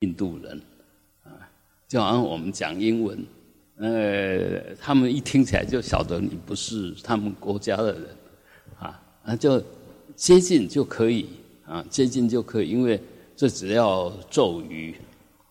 [0.00, 0.60] 印度人
[1.24, 1.28] 啊，
[1.86, 3.22] 就好像我们讲英文，
[3.76, 8.06] 呃，他们一听起来就晓得你不是他们国家的人
[8.78, 9.62] 啊，那就
[10.16, 11.28] 接近就可以
[11.66, 12.98] 啊，接近就可以，因为
[13.36, 14.94] 这只要咒语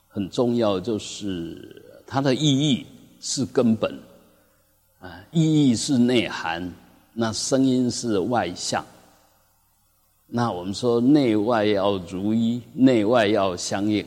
[0.07, 2.87] 很重要，就是它的意义
[3.19, 3.99] 是根本
[4.99, 6.73] 啊，意义是内涵，
[7.13, 8.83] 那声音是外向。
[10.25, 14.05] 那我们说内外要如一，内外要相应，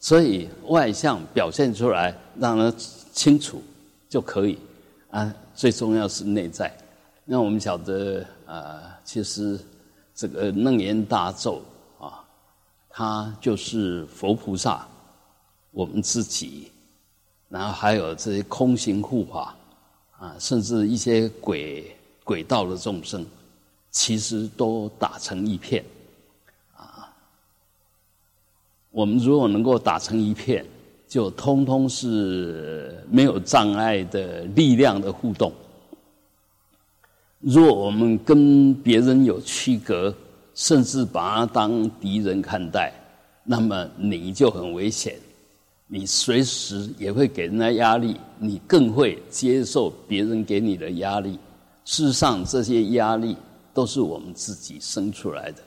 [0.00, 2.74] 所以外向表现出来让人
[3.12, 3.62] 清楚
[4.08, 4.58] 就可以
[5.10, 5.32] 啊。
[5.54, 6.74] 最重要是内在。
[7.24, 9.60] 那我们晓得啊，其实
[10.14, 11.62] 这个楞严大咒
[11.98, 12.24] 啊，
[12.88, 14.88] 它就是佛菩萨，
[15.70, 16.72] 我们自己，
[17.48, 19.54] 然后还有这些空行护法
[20.18, 21.94] 啊，甚至一些鬼
[22.24, 23.24] 鬼道的众生。
[23.92, 25.84] 其实都打成一片，
[28.90, 30.64] 我们如果能够打成一片，
[31.08, 35.52] 就通通是没有障碍的力量的互动。
[37.38, 40.14] 若我们跟别人有区隔，
[40.54, 42.92] 甚至把他当敌人看待，
[43.44, 45.16] 那么你就很危险。
[45.86, 51.38] 你随时也会给人家压力，你更会接受别人给你的压力。
[51.84, 53.36] 事实上，这些压力。
[53.72, 55.62] 都是我们自己生出来的，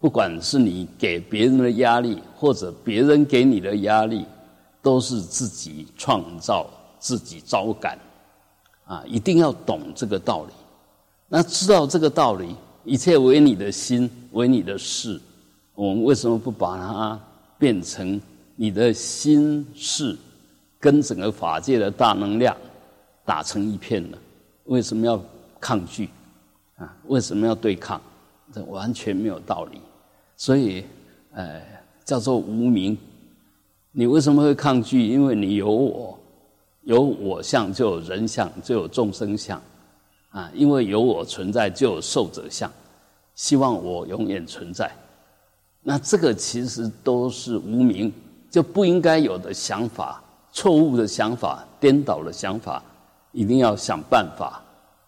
[0.00, 4.24] 不管是你给别人的压力，或者别人给你的压力，
[4.80, 6.68] 都是自己创造、
[7.00, 7.98] 自己招感。
[8.84, 10.52] 啊，一定要懂这个道理。
[11.28, 12.54] 那知道这个道理，
[12.84, 15.20] 一切为你的心，为你的事。
[15.74, 17.20] 我们为什么不把它
[17.58, 18.20] 变成
[18.56, 20.16] 你的心事，
[20.80, 22.56] 跟整个法界的大能量
[23.24, 24.16] 打成一片呢？
[24.64, 25.20] 为什么要
[25.60, 26.08] 抗拒？
[26.76, 28.00] 啊，为什么要对抗？
[28.54, 29.80] 这完全没有道理。
[30.38, 30.82] 所以，
[31.32, 31.60] 呃，
[32.02, 32.96] 叫做无名。
[33.92, 35.06] 你为什么会抗拒？
[35.06, 36.18] 因为你有我，
[36.84, 39.60] 有我相就有人相，就有众生相。
[40.30, 42.70] 啊，因为有我存在，就有受者相。
[43.34, 44.90] 希望我永远存在。
[45.82, 48.10] 那这个其实都是无名，
[48.50, 50.22] 就不应该有的想法，
[50.52, 52.82] 错误的想法，颠倒的想法，
[53.32, 54.62] 一定要想办法，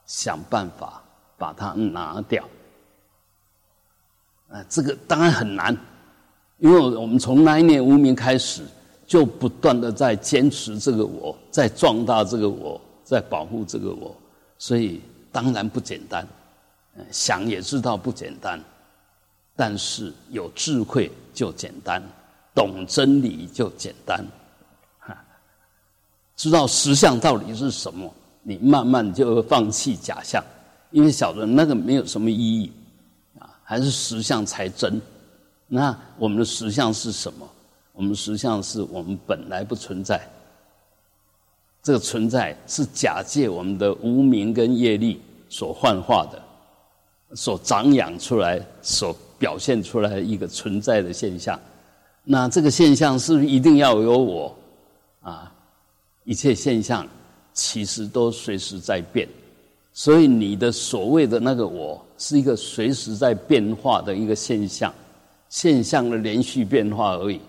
[0.04, 1.02] 想办法。
[1.38, 2.44] 把它拿掉，
[4.50, 5.76] 啊，这个当然很难，
[6.58, 8.62] 因为我们从那一念无名开始，
[9.06, 14.14] 就不断的在坚持这个我，在壮大这个我，在保护这个我，
[14.58, 15.00] 所以
[15.30, 16.26] 当然不简单。
[17.10, 18.60] 想也知道不简单，
[19.56, 22.02] 但是有智慧就简单，
[22.54, 24.22] 懂真理就简单，
[24.98, 25.16] 哈，
[26.36, 28.12] 知道实相到底是什么，
[28.42, 30.44] 你慢慢就会放弃假象。
[30.90, 32.72] 因为晓得那个没有什么意义，
[33.70, 35.00] 还是实相才真。
[35.68, 37.48] 那我们的实相是什么？
[37.92, 40.20] 我们实相是我们本来不存在。
[41.80, 51.56] 这个存在是假借我们的无名跟业力所幻化的，所长养出来、所表现出来一个存在的现象。
[52.24, 54.52] 那这个现象是不是一定要有我？
[55.22, 55.52] 啊，
[56.24, 57.06] 一切现象
[57.52, 59.28] 其实都随时在变。
[59.92, 64.92] 所以你的所谓的那个我，是一个随时在变化的一个现象，
[65.48, 67.40] 现象的连续变化而已。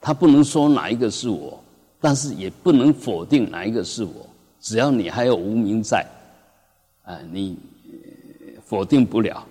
[0.00, 1.58] 他不能说哪一个是我，
[2.00, 4.28] 但是也不能否定哪一个是我。
[4.60, 6.06] 只要你还有无名在，
[7.02, 7.56] 啊，你
[8.64, 9.44] 否定不了。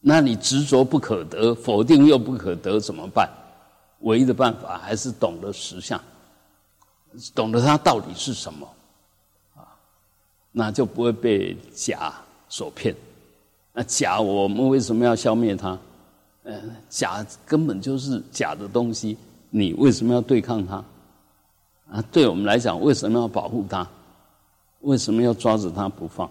[0.00, 3.28] 那你执着不可得，否定又不可得，怎么办？
[4.00, 6.00] 唯一的办法还是懂得实相，
[7.34, 8.66] 懂得它到底是什么。
[10.52, 12.12] 那就不会被假
[12.48, 12.94] 所骗。
[13.72, 15.78] 那假，我们为什么要消灭它？
[16.44, 19.16] 嗯，假根本就是假的东西，
[19.50, 20.84] 你为什么要对抗它？
[21.92, 23.86] 啊，对我们来讲，为什么要保护它？
[24.80, 26.28] 为什么要抓着它不放？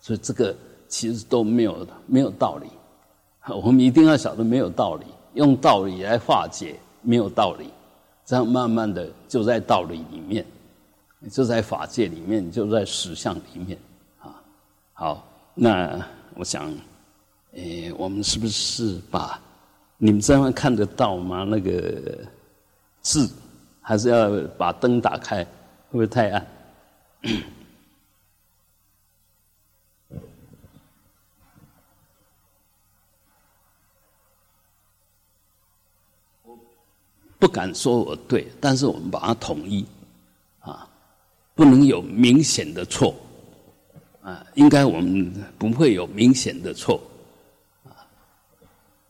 [0.00, 0.54] 所以这个
[0.88, 2.66] 其实都没有没有道理。
[3.62, 7.70] 我们一定要晓得没有道理，用道理来化解没有道理，
[8.24, 10.44] 这样慢慢的就在道理里面。
[11.30, 13.76] 就在法界里面，就在实相里面，
[14.20, 14.40] 啊，
[14.92, 16.00] 好，那
[16.34, 16.72] 我想，
[17.52, 19.40] 诶，我们是不是把
[19.98, 21.42] 你们这样看得到吗？
[21.42, 22.18] 那个
[23.02, 23.28] 字，
[23.80, 25.50] 还是要把灯打开，会
[25.90, 26.46] 不会太暗？
[36.44, 36.56] 我
[37.38, 39.84] 不敢说我对，但是我们把它统一。
[41.56, 43.12] 不能有明显的错，
[44.22, 47.00] 啊，应该我们不会有明显的错，
[47.84, 48.06] 啊，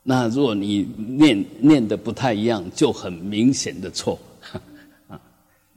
[0.05, 4.17] 那如果你念念的不太一样，就很明显的错。
[5.11, 5.21] 啊，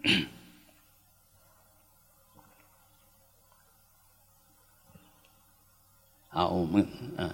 [6.30, 6.88] 好，我们
[7.18, 7.34] 呃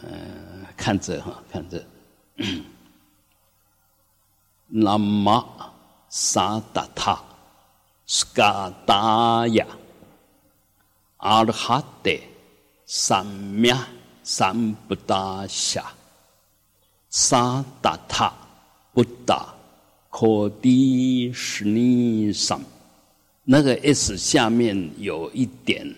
[0.77, 1.85] 看着哈，看着。
[4.67, 5.47] 那么
[6.09, 7.21] 萨达他
[8.07, 9.67] skataya.
[11.19, 12.21] Arhatte
[12.87, 13.77] samya.
[14.25, 15.85] Sambuddhasya
[17.11, 18.33] satatha
[18.95, 19.53] buddha
[20.09, 21.31] kodishnisam.
[23.43, 25.95] 那个 s 下面有一点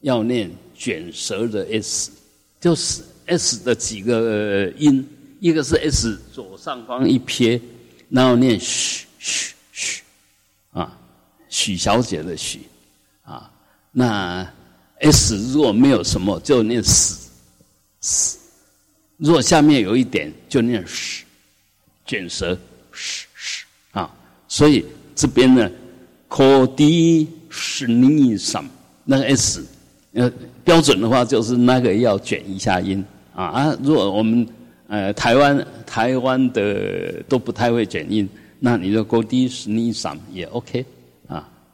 [0.00, 2.10] 要念卷舌的 s，
[2.58, 5.06] 就是 s 的几个音，
[5.38, 7.60] 一个是 s 左上方一撇，
[8.08, 10.02] 然后念嘘嘘嘘。
[10.70, 10.98] 啊。
[11.52, 12.62] 许小姐的许，
[13.24, 13.52] 啊，
[13.92, 14.50] 那
[15.00, 17.28] s 如果没有什么，就念死
[18.00, 18.38] 死；
[19.18, 21.24] 如果下面有一点，就念屎，
[22.06, 22.58] 卷舌
[22.90, 24.10] 屎屎啊。
[24.48, 24.82] 所以
[25.14, 25.70] 这边呢，
[26.26, 28.64] 可低是逆上
[29.04, 29.62] 那个 s，
[30.14, 30.32] 呃，
[30.64, 33.78] 标准的话就是那个要卷一下音啊啊。
[33.82, 34.48] 如果我们
[34.88, 38.26] 呃，台湾台湾的都不太会卷音，
[38.58, 40.84] 那你的高低是逆上也 OK，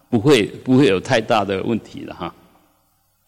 [0.08, 2.34] 不会不会有太大的问题了哈。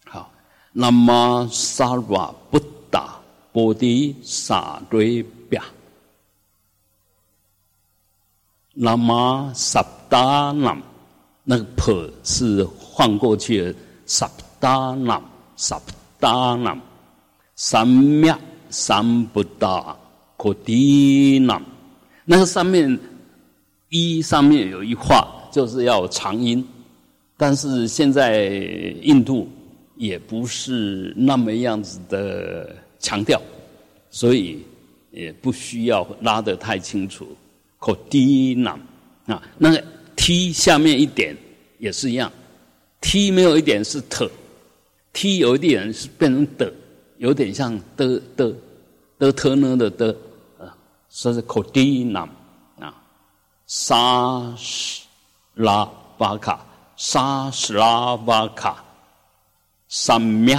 [0.06, 0.30] 好，
[0.72, 2.58] 那么萨瓦不
[2.90, 3.14] 达
[3.52, 5.62] 波迪萨瑞表，
[8.72, 10.80] 那么萨达南
[11.44, 13.74] 那个婆是换过去的
[14.06, 15.22] 萨达南
[15.56, 15.80] 萨
[16.18, 16.80] 达南
[17.56, 18.38] 三秒。
[18.72, 19.96] 三不达
[20.36, 21.60] 可低南，
[22.24, 22.96] 那个上面
[23.88, 26.66] 一上面有一画，就是要长音，
[27.36, 28.46] 但是现在
[29.02, 29.48] 印度
[29.96, 33.40] 也不是那么样子的强调，
[34.10, 34.62] 所以
[35.10, 37.26] 也不需要拉得太清楚。
[37.78, 38.78] 口低南
[39.26, 39.84] 啊，那个
[40.16, 41.36] t 下面一点
[41.78, 42.30] 也是一样
[43.00, 44.30] ，t 没有一点是特
[45.12, 46.72] ，t 有一点是变成的。
[47.18, 48.50] 有点像的的
[49.18, 50.16] 的特呢的的
[50.58, 50.74] 啊，
[51.10, 52.26] 说是口低南
[52.78, 52.94] 啊，
[53.66, 55.02] 沙斯
[55.60, 55.86] 拉
[56.16, 56.58] 巴卡
[56.96, 58.82] 沙斯拉巴卡
[59.88, 60.58] 三灭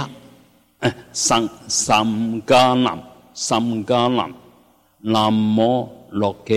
[0.78, 2.06] 哎三三
[2.42, 2.96] 迦南
[3.34, 4.32] 三迦南
[5.00, 6.54] 南无罗格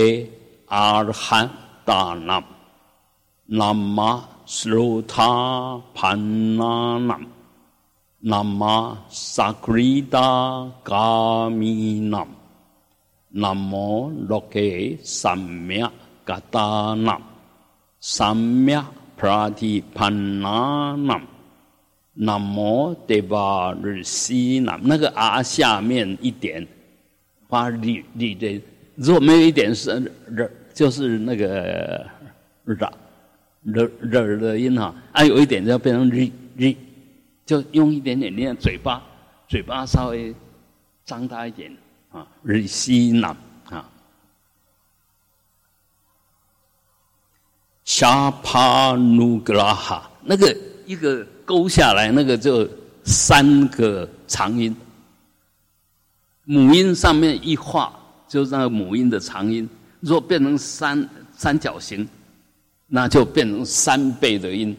[0.67, 1.11] 阿尔
[18.07, 21.19] 罕达南南无斯卢塔潘那南。
[22.13, 26.67] 南无萨格里达伽弥南，南无罗格三藐嘎达南，三藐菩提潘那，个啊下面一点
[27.49, 28.61] 发里里的，
[28.95, 29.91] 如果没有一点是
[30.29, 32.05] 日，就是那个
[32.63, 32.77] 日
[33.63, 36.75] 日日的音哈，啊有一点就要变成日日。
[37.45, 39.03] 就用一点点练嘴巴，
[39.47, 40.33] 嘴巴稍微
[41.05, 41.71] 张大一点
[42.11, 42.65] 啊，日
[47.85, 50.55] 西南啊，沙帕努格拉哈，那个
[50.85, 52.67] 一个勾下来，那个就
[53.03, 54.75] 三个长音，
[56.43, 57.97] 母音上面一画，
[58.27, 59.69] 就是那个母音的长音。
[60.01, 62.07] 若变成三三角形，
[62.87, 64.75] 那就变成三倍的音。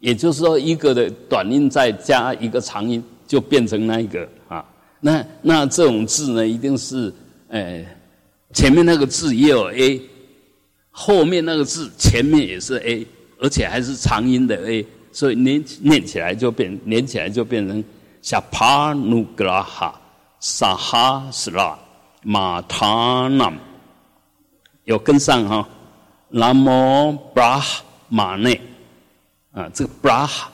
[0.00, 4.62] 也就是说，一个的短音再加一个长音，就变成那一个啊。
[5.00, 7.12] 那那这种字呢，一定是，
[7.48, 7.82] 呃，
[8.52, 10.00] 前面那个字也有 a，
[10.98, 13.06] 后面那个字前面也是 a，
[13.38, 17.84] 而且还是长音的 a，所以念念起来就变，连起来就变成
[18.22, 20.00] 像帕努格拉哈
[20.40, 21.78] 萨哈斯拉
[22.22, 23.52] 马塔南，
[24.84, 25.68] 有跟上哈，
[26.30, 27.62] 南无布拉
[28.08, 28.58] 马内。
[29.52, 30.44] 啊，这个 braha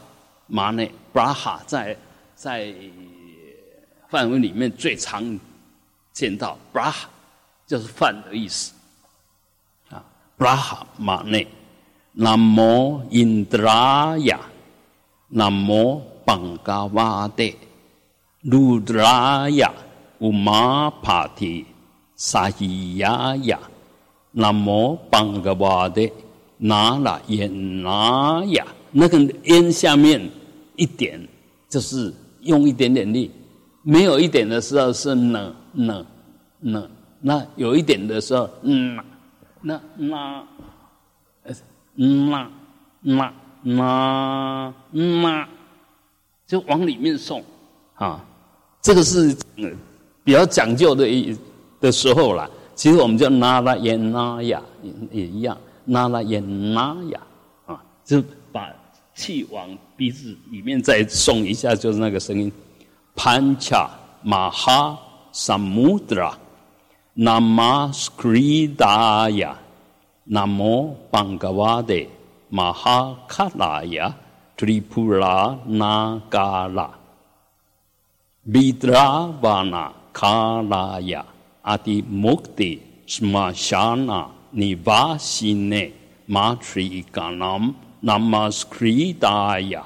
[0.49, 1.97] 马内 braha 在
[2.37, 2.73] 在
[4.09, 5.39] 范文里面最常
[6.13, 7.05] 见到 braha
[7.67, 8.73] 就是饭的意思
[10.45, 11.47] 啊，braha 马内，
[12.13, 14.41] 南无印度拉雅，
[15.29, 17.45] 南无邦嘎瓦德，
[18.43, 19.73] 卢德拉雅，
[20.19, 21.65] 乌玛帕提，
[22.17, 23.59] 萨希亚雅，
[24.33, 26.09] 南无邦嘎瓦德，
[26.59, 28.67] 那拉耶那雅。
[28.95, 30.21] 那个烟下面
[30.77, 31.19] 一点，
[31.69, 33.31] 就是用一点点力；
[33.83, 36.05] 没有一点的时候是呢呢
[36.61, 36.87] 呢，
[37.21, 38.99] 那有一点的时候，嗯，
[39.63, 40.45] 那那
[41.95, 42.51] 那
[43.01, 45.49] 那那那，
[46.47, 47.43] 就往里面送
[47.95, 48.25] 啊。
[48.81, 49.37] 这个是
[50.25, 51.37] 比较讲究的一
[51.81, 57.21] 的时候啦，其实我们叫那拉耶那呀，也也一样，那拉耶那呀，
[57.67, 58.69] 啊，就把
[59.15, 62.51] 气往鼻子里面再送一下，就是那个声音，
[63.15, 63.89] 潘恰
[64.23, 64.99] 马哈
[65.31, 66.37] 萨穆德拉，
[67.15, 69.59] 那玛斯克里达呀，
[70.25, 71.95] 那么邦格瓦德
[72.49, 74.15] 马哈卡拉呀。
[74.55, 76.91] Tripura Nagara
[78.47, 81.25] Vidravana Kalaya
[81.65, 85.93] Adi Mukti Smashana Nivasine
[86.29, 89.83] Matrikanam Namaskridaya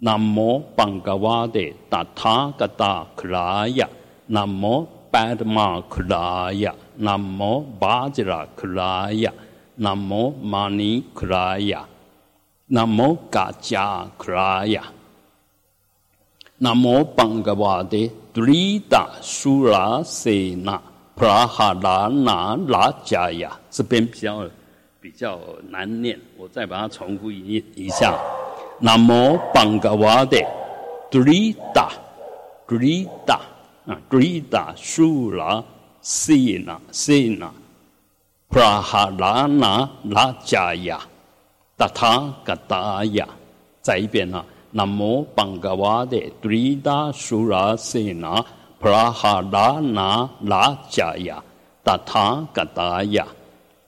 [0.00, 3.88] Namo Bhagavate Tathagata Kraya
[4.30, 9.32] Namo Padma Kraya Namo Vajra Kraya
[9.78, 11.84] Namo Mani Kraya
[12.72, 14.80] 南无嘎迦克拉呀，
[16.58, 20.80] 南无邦格瓦的杜里达苏拉塞那
[21.16, 24.48] 普拉哈拉那拉迦呀，这边比较
[25.00, 25.36] 比较
[25.68, 28.16] 难念，我再把它重复一一下。
[28.78, 30.40] 南无邦格瓦的
[31.10, 31.90] 杜里达
[32.68, 33.40] 杜里达
[33.90, 35.62] 啊杜里达苏拉
[36.00, 37.52] 塞那塞那
[38.48, 41.00] 普拉哈拉那拉迦呀。
[41.76, 43.26] 达他嘎达呀，
[43.80, 44.44] 再一遍啊！
[44.72, 48.44] 南无邦嘎瓦的杜里达苏拉塞那
[48.78, 51.42] 普拉哈拉那拉迦呀，
[51.82, 53.26] 达他嘎达呀！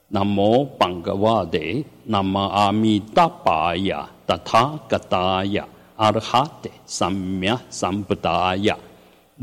[0.09, 5.68] 南无邦嘎瓦的南无阿弥达巴呀，达他嘎达呀！
[5.97, 8.75] 阿罗哈的三藐三菩达呀！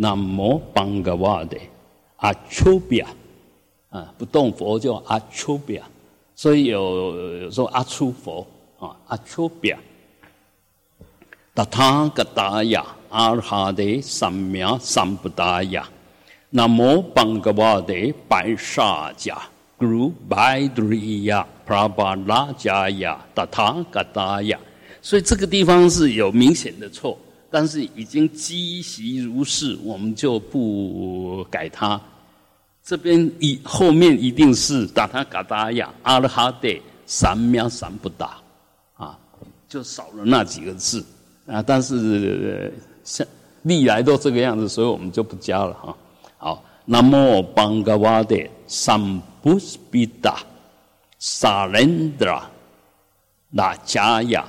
[0.02, 1.58] 南无邦嘎瓦的
[2.18, 3.08] 阿丘比亚。
[3.90, 5.84] 啊，不动佛叫阿丘比亚。
[6.36, 8.48] 所以有有说阿丘佛
[8.80, 9.78] 啊，阿出表，
[11.54, 15.90] 达他格达呀，阿哈的三藐三不达呀，
[16.52, 19.36] 南无邦格瓦的白沙迦
[19.78, 24.58] ，Guru Bhaidriya Prabhala 迦呀，达他格达呀。
[25.02, 27.18] 所以这个地方是有明显的错，
[27.50, 32.00] 但是已经积习如是，我们就不改它。
[32.84, 36.70] 这边一后面一定是达他嘎达呀阿拉哈德
[37.06, 38.38] 三藐三不达
[38.96, 39.18] 啊，
[39.68, 41.06] 就少了那几个字
[41.46, 41.62] 啊。
[41.62, 43.26] 但是像
[43.64, 45.96] 历来都这个样子，所以我们就不加了哈。
[46.38, 49.00] 好，那么邦格瓦的三
[49.42, 49.60] 不
[49.92, 50.40] 比达
[51.20, 52.26] 萨伦德
[53.52, 54.48] 拉加呀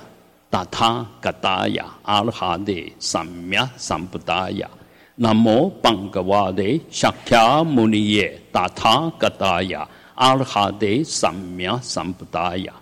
[0.51, 4.69] 达他嘎达呀阿拉哈德三藐三不达呀。
[5.15, 12.73] 南无邦格瓦的萨迦牟尼耶达他嘎达呀阿罗哈的三藐三菩提呀。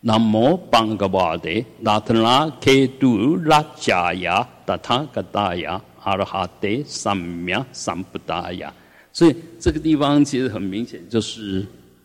[0.00, 8.72] 南无邦格瓦的那特拉克杜拉迦呀达他嘎达呀阿罗哈的三藐三菩提呀。
[9.12, 11.64] 所以这个地方其实很明显就是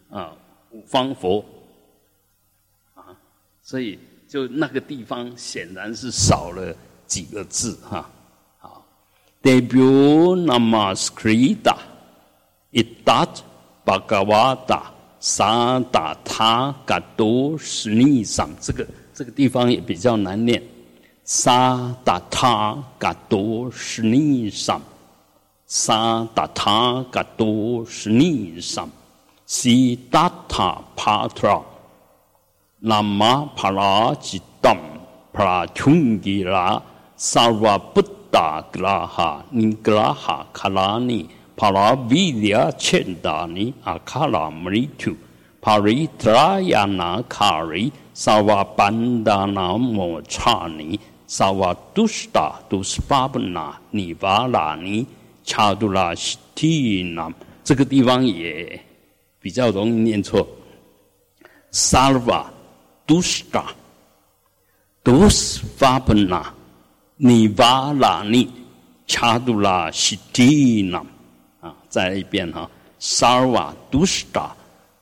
[0.10, 0.32] 啊
[0.72, 1.44] 五方佛
[2.94, 3.04] 啊，
[3.64, 3.98] 所以
[4.30, 6.74] 就那个地方显然是少了
[7.08, 8.08] 几个字哈。
[9.42, 11.76] debut namaskritā
[12.72, 13.42] itat
[13.84, 14.82] bhagavata
[15.20, 20.62] sadata gato snisam 这个这个地方也比较难念
[21.26, 24.82] sadata gato snisam
[25.68, 28.90] sadata gato snisam
[29.48, 31.79] siddhartha patra
[32.82, 34.74] 南马帕拉吉当
[35.34, 36.82] 帕拉琼吉拉
[37.18, 45.14] 萨瓦布达格拉哈尼格拉哈卡拉尼帕拉维迪亚切达尼阿卡拉梅提，
[45.60, 55.06] 帕里特拉亚纳卡瑞萨瓦班达纳莫查尼萨瓦杜斯达杜斯巴布纳尼瓦拉尼
[55.44, 57.30] 查杜拉西提纳
[57.62, 58.82] 这个地方也
[59.42, 60.48] 比较容易念错。
[61.72, 62.50] 萨瓦
[63.10, 63.66] 瓦杜斯达
[65.04, 66.54] 杜斯巴布纳。
[67.18, 68.48] 尼瓦拉尼
[69.08, 71.04] 恰杜拉西蒂纳
[71.60, 72.70] 啊，再来一遍哈。
[73.00, 74.56] 萨瓦杜斯达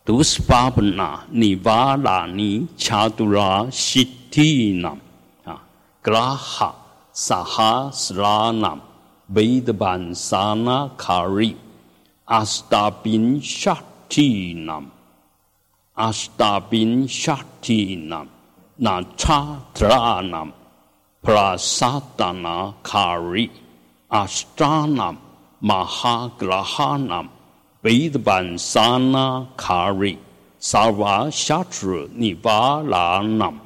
[0.06, 4.96] 杜斯巴布纳尼瓦拉尼恰杜拉西蒂纳
[5.44, 5.62] 啊。
[6.02, 6.74] 格拉哈
[7.12, 8.14] 萨哈斯
[15.98, 18.28] 拉纳维德班萨那卡瑞阿斯达宾沙提纳阿斯达宾沙提纳
[18.78, 20.48] 那查特拉纳。
[21.24, 23.50] prasatana kari
[24.10, 25.18] ashtanam
[25.62, 27.28] mahagrahanam
[27.84, 30.18] vedbansana kari
[30.62, 33.58] sarva shatra nivaranam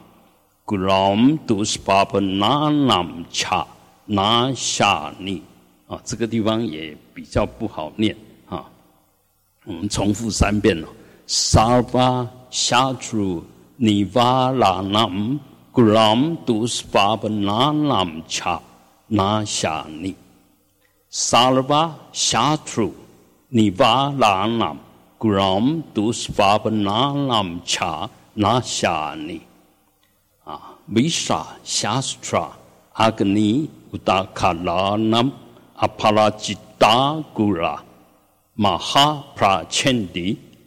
[0.66, 3.68] gram duspapananam cha
[4.08, 5.42] na shani
[5.88, 8.16] 啊，这个地方也比较不好念
[8.48, 8.64] 啊。
[9.66, 10.88] 我们重复三遍了。
[11.94, 13.42] 巴夏 tru
[13.78, 15.40] 尼瓦拉南
[15.72, 18.62] 古朗杜斯巴布那南恰
[19.08, 20.14] 那夏尼。
[21.10, 21.96] 萨巴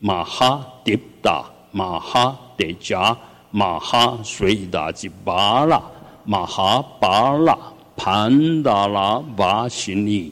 [0.06, 1.42] 马哈迪、达、
[1.72, 3.16] 马哈德加、
[3.50, 5.80] 马哈水达吉巴拉、
[6.26, 7.56] 马哈巴拉、
[7.96, 10.30] 潘达拉瓦西尼、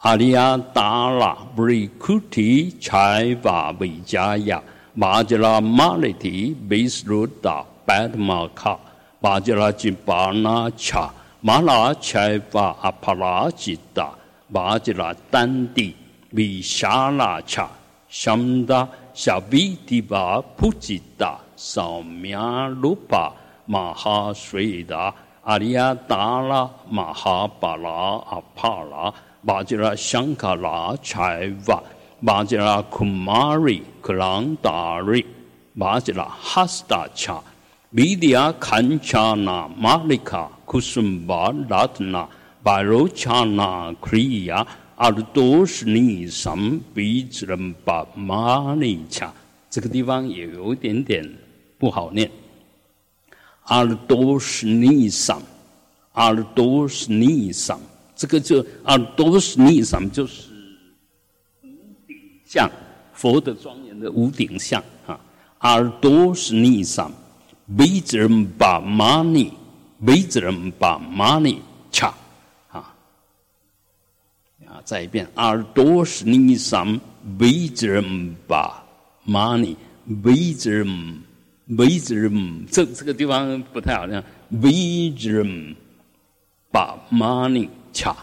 [0.00, 8.78] 阿里亚达拉布里库提、柴瓦维加亚、马吉拉马里提、贝斯鲁达、巴德马卡、
[9.20, 14.10] 马吉拉吉巴纳恰、马拉柴瓦阿帕拉吉达、
[14.48, 15.96] 马吉拉丹蒂。
[16.32, 17.68] 维沙拉恰、
[18.12, 23.32] 香达、夏比提巴、普吉达、扫米亚鲁巴、
[23.64, 25.12] 马哈水达、
[25.44, 28.22] 阿里亚达拉、马哈巴拉、
[45.02, 46.72] 阿帕拉、巴吉拉香卡拉、柴瓦、巴吉拉库马瑞、克朗达瑞、巴吉拉哈斯达恰、米迪亚坎恰纳、马里卡、库苏巴拉特纳、巴罗恰纳、克里亚。
[46.72, 49.32] 耳朵是你上鼻子人把马尼恰，
[49.68, 51.28] 这个地方也有一点点
[51.76, 52.30] 不好念。
[53.66, 55.42] 耳朵是你上，
[56.12, 57.80] 耳朵是你上，
[58.14, 60.50] 这个就耳朵是你上，就是
[61.64, 61.68] 屋
[62.06, 62.70] 顶像
[63.12, 65.18] 佛的庄严的屋顶像啊。
[65.62, 67.10] 耳朵是你上，
[67.76, 69.52] 鼻子人把马尼，
[70.06, 72.14] 鼻子人把马尼恰。
[74.84, 77.00] 再一遍，耳朵是你上
[77.38, 78.82] 维兹人把
[79.26, 79.76] money
[80.22, 81.22] 维兹人
[81.78, 84.22] 维兹人这这个地方不太好听，
[84.60, 85.76] 维兹人
[86.70, 88.16] 把 money 恰。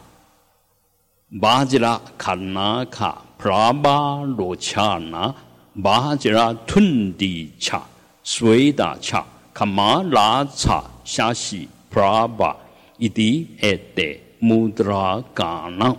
[1.39, 3.23] 巴吉拉卡纳卡。
[3.37, 5.33] 普拉巴罗恰纳
[5.81, 7.81] 巴吉拉吞地恰。
[8.23, 9.25] 水达恰。
[9.53, 11.69] 卡马拉恰夏西。
[11.89, 12.55] 普拉巴。
[12.97, 14.03] 伊迪埃德
[14.39, 15.95] 穆德拉嘎纳。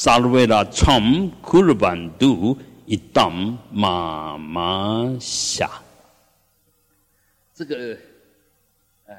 [0.00, 2.56] 萨鲁维拉从库鲁班杜
[2.86, 5.68] 一当妈妈下，
[7.52, 7.98] 这个
[9.06, 9.16] 呃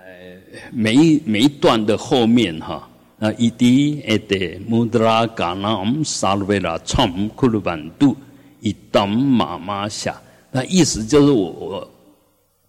[0.72, 8.16] 每一每一段的后面哈，那一滴一滴穆德拉嘎那姆萨鲁维拉从库鲁班杜
[8.62, 10.16] 一当妈妈下，
[10.50, 11.86] 那意思就是我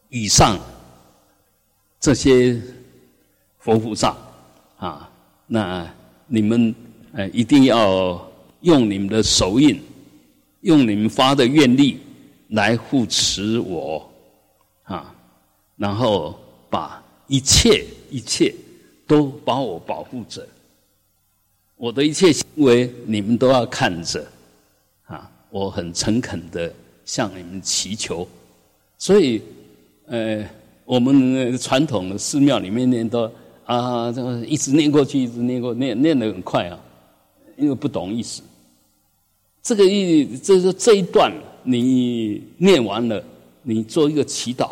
[0.08, 0.58] 以上
[2.00, 2.60] 这些
[3.60, 4.16] 佛菩萨
[4.78, 5.08] 啊，
[5.46, 5.88] 那
[6.26, 6.74] 你们。
[7.12, 9.80] 呃，一定要用你们的手印，
[10.60, 11.98] 用你们发的愿力
[12.50, 14.08] 来护持我，
[14.84, 15.12] 啊，
[15.76, 18.54] 然后把一切一切
[19.06, 20.46] 都把我保护着，
[21.76, 24.24] 我的一切行为你们都要看着，
[25.06, 26.72] 啊，我很诚恳的
[27.04, 28.28] 向你们祈求，
[28.98, 29.42] 所以，
[30.06, 30.44] 呃，
[30.84, 33.28] 我们传统的寺庙里面念都
[33.64, 36.78] 啊，这个一直念过去，一直念过，念念得很快啊。
[37.60, 38.40] 因为不懂意思，
[39.62, 41.30] 这个意，这是这一段
[41.62, 43.22] 你念完了，
[43.62, 44.70] 你做一个祈祷，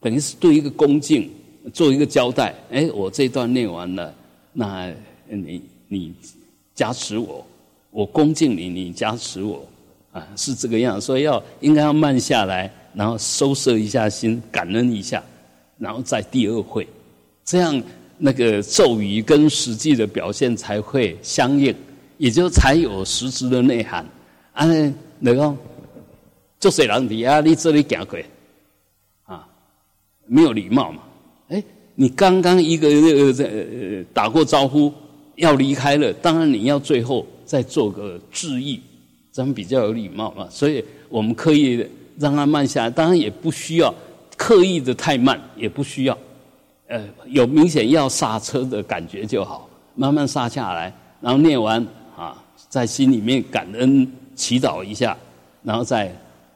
[0.00, 1.30] 等于是对一个恭敬
[1.72, 2.52] 做一个交代。
[2.72, 4.12] 哎，我这一段念完了，
[4.52, 4.92] 那
[5.28, 6.12] 你你
[6.74, 7.46] 加持我，
[7.92, 9.64] 我恭敬你，你加持我，
[10.10, 11.00] 啊，是这个样。
[11.00, 15.22] 所以要应该要慢下来，然后收摄一下心，感恩一下，
[15.78, 16.84] 然后再第二会，
[17.44, 17.80] 这样。
[18.18, 21.74] 那个咒语跟实际的表现才会相应，
[22.18, 24.04] 也就才有实质的内涵。
[24.52, 24.66] 啊，
[25.18, 25.54] 那个
[26.58, 28.18] 就是人底啊，你这里讲过
[29.24, 29.46] 啊，
[30.26, 31.02] 没有礼貌嘛？
[31.48, 31.62] 哎，
[31.94, 34.92] 你刚刚一个呃打过招呼
[35.34, 38.80] 要离开了，当然你要最后再做个致意，
[39.30, 40.48] 这样比较有礼貌嘛。
[40.50, 41.86] 所以我们刻意
[42.18, 43.94] 让他慢下来，当然也不需要
[44.38, 46.16] 刻意的太慢，也不需要。
[46.88, 51.84] 呃，有明显要刹车的感觉就好，慢慢刹下来，然后念完
[52.16, 55.16] 啊，在心里面感恩祈祷一下，
[55.64, 56.14] 然后再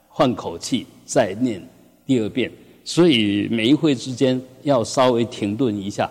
[0.08, 1.60] 换口气再念
[2.06, 2.50] 第二遍。
[2.84, 6.10] 所以每一会之间要稍微停顿一下，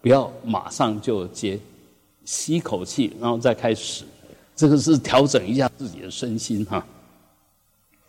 [0.00, 1.58] 不要马上就接，
[2.24, 4.04] 吸口气然后再开始。
[4.54, 6.86] 这个是调整一下自己的身心哈。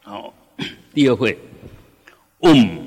[0.02, 0.34] 好，
[0.94, 1.38] 第二会
[2.40, 2.80] 嗡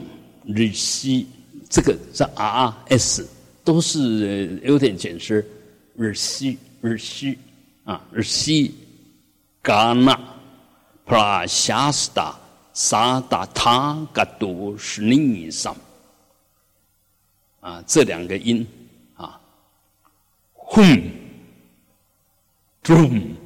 [0.46, 1.26] 日西。
[1.70, 3.26] 这个是 R S，
[3.62, 5.48] 都是有点简诗，
[5.96, 7.38] 日西日西
[7.84, 8.74] 啊日西，
[9.62, 10.18] 嘎那
[11.06, 12.34] prashasta
[12.74, 15.76] sadata gado shnisam
[17.60, 18.66] 啊，这两个音
[19.14, 19.40] 啊
[20.54, 21.10] ，hum
[22.82, 23.36] drum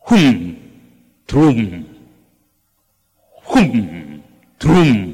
[0.00, 0.54] hum
[1.26, 1.84] drum
[3.44, 4.20] hum
[4.58, 5.13] drum，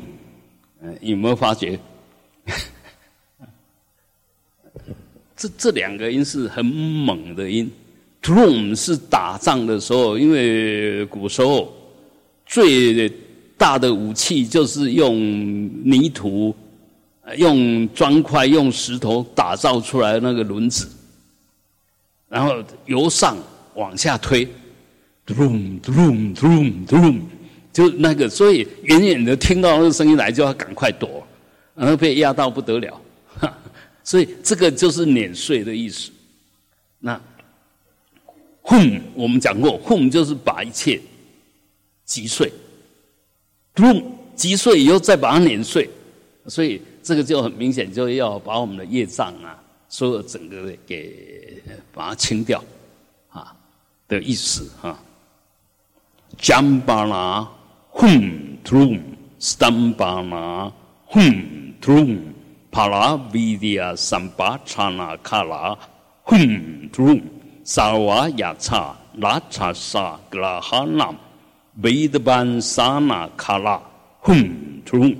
[1.00, 1.78] 有没有发觉？
[5.36, 7.70] 这这两个音是很猛的音
[8.22, 11.74] ，drum 是打仗的时候，因为古时候
[12.44, 13.08] 最
[13.56, 15.16] 大的武器就是用
[15.82, 16.54] 泥土、
[17.36, 20.88] 用砖块、用石头打造出来那个轮子，
[22.28, 23.36] 然后由上
[23.74, 24.46] 往下推
[25.26, 27.20] ，drum drum drum drum，
[27.72, 31.26] 就那个，所以远远的听到那个声音来，就要赶快躲，
[31.74, 33.00] 然后被压到不得了。
[34.02, 36.10] 所以这个就是碾碎的意思。
[36.98, 37.20] 那
[38.62, 41.00] home 我们讲过，home 就是把一切
[42.04, 42.52] 击碎
[43.74, 45.88] 咚击碎以后再把它碾碎，
[46.46, 52.62] 所以这个就很明显，就要把我们的业障啊，所有整个给把它清掉
[53.28, 53.54] 啊
[54.08, 55.00] 的意思啊。
[56.38, 57.46] Jambala
[57.98, 58.92] hum trum
[59.38, 60.72] stambana
[61.12, 61.34] hum
[61.82, 62.10] trum
[62.70, 65.76] pala vidya samba chana kala
[66.28, 67.18] hum trum
[67.64, 68.84] sawa yatha
[69.22, 71.16] lachasa grahanam
[71.82, 73.76] vidban sana kala
[74.26, 75.12] hum trum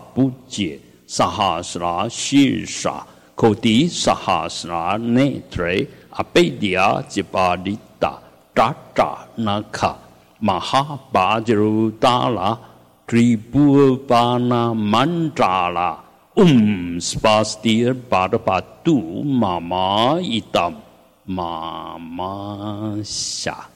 [21.25, 23.67] 妈妈下。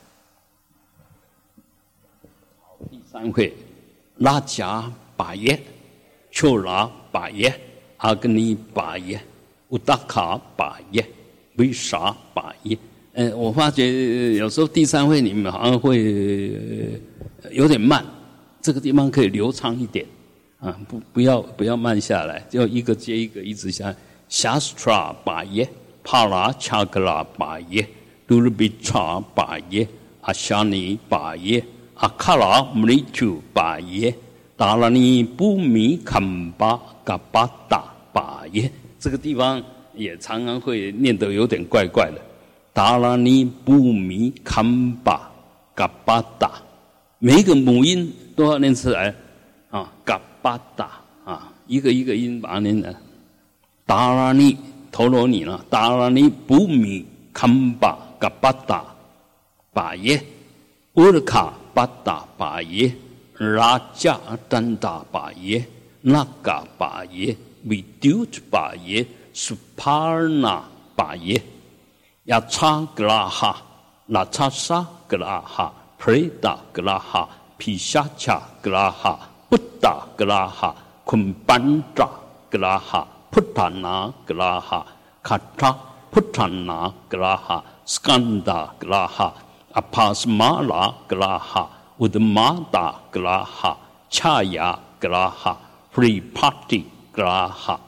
[2.92, 3.54] 第三会，
[4.18, 5.60] 拉贾巴耶，
[6.32, 7.54] 秋拉巴耶，
[7.98, 9.20] 阿格尼巴耶，
[9.70, 11.06] 乌达卡巴耶，
[11.56, 12.78] 维沙巴耶。
[13.14, 17.02] 嗯，我发觉有时候第三会你们好像会
[17.52, 18.06] 有点慢，
[18.62, 20.06] 这个地方可以流畅一点，
[20.60, 23.96] 啊，不不要不要慢下来，就一个接一个，一直下，
[24.30, 25.68] 下 stra 巴耶。
[26.10, 27.86] 帕拉恰格拉巴耶、
[28.26, 29.86] 杜鲁比查巴耶、
[30.22, 31.62] 阿夏尼巴耶。
[31.96, 34.16] 阿卡拉姆里图巴耶，
[34.56, 39.62] 达拉尼布米坎巴嘎巴达巴耶，这个地方
[39.96, 42.22] 也常常会念得有点怪怪的。
[42.72, 45.30] 达拉尼布米坎巴
[45.76, 46.52] 嘎巴达，
[47.20, 49.14] 每一个母音都要念出来
[49.72, 50.90] 啊，嘎巴达
[51.26, 52.96] 啊，一个一个音把它念的。
[53.86, 54.56] 达拉尼
[54.98, 58.84] 陀罗尼了，达拉尼布米坎巴嘎巴达
[59.72, 60.20] 巴耶，
[60.96, 61.54] 乌尔卡。
[61.72, 62.92] 巴达巴耶，
[63.38, 65.64] 拉加丹达巴耶，
[66.02, 70.64] 那嘎巴耶，维丢特巴耶，苏帕尔纳
[70.96, 71.40] 巴耶，
[72.24, 73.62] 亚查格拉哈，
[74.08, 77.30] 拉查沙格拉哈，普雷达格拉哈，
[77.60, 81.62] 皮夏恰格拉哈，布达格拉哈，昆班
[81.94, 82.10] 扎
[82.50, 84.86] 格拉哈，普塔纳格拉哈，
[85.22, 85.78] 卡查
[86.12, 89.34] 普塔纳格拉哈，斯坎达格拉哈。
[89.74, 93.78] 阿帕斯马拉格拉哈，乌德马达格拉哈，
[94.10, 95.56] 恰亚格拉哈
[95.94, 97.80] ，Free Party 格拉哈，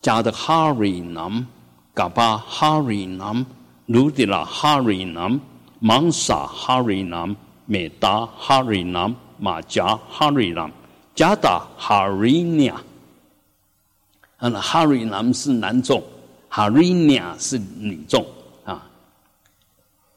[0.00, 1.46] 加的哈瑞南，
[1.92, 3.44] 嘎巴哈瑞南，
[3.86, 5.40] 卢迪拉哈瑞南，
[5.80, 7.34] 芒萨哈瑞南，
[7.66, 10.70] 美达哈瑞南，马加哈瑞南，
[11.14, 12.76] 加达哈瑞尼亚。
[14.44, 16.02] 嗯，哈瑞南是男众，
[16.48, 18.26] 哈瑞尼亚是女众。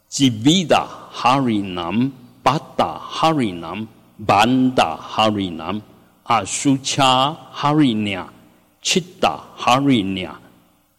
[0.10, 2.10] Jivida Harinam,
[2.42, 3.86] Bata Harinam,
[4.18, 5.82] Banda Harinam,
[6.26, 8.26] Asucha Harinya,
[8.82, 10.36] Chitta Harinya,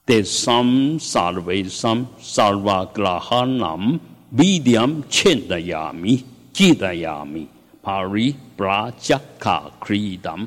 [0.07, 3.99] Desam Sarvesam Sarvagrahanam,
[4.35, 7.47] Vidyam Chendayami, Gidayami,
[7.83, 10.47] Pari Brajaka Kridam,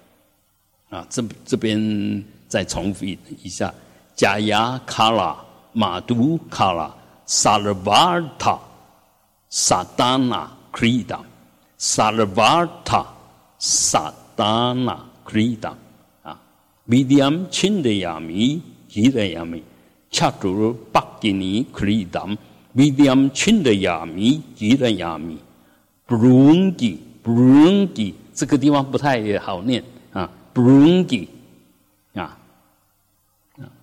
[0.91, 3.73] 啊，这这边再重复一一下，
[4.13, 5.35] 加雅卡拉
[5.71, 6.93] 马都卡拉
[7.25, 8.59] 萨勒瓦塔
[9.49, 11.21] 萨达纳克利达，
[11.77, 13.05] 萨勒瓦塔
[13.57, 15.73] 萨达纳克利达
[16.23, 16.37] 啊
[16.85, 19.63] ，medium chin 的雅米吉德雅米
[20.09, 22.27] 恰多巴基尼克利达
[22.75, 25.37] medium chin 的雅米吉德雅米
[26.05, 29.81] brungi brungi 这个地方不太好念。
[30.53, 31.29] Bring it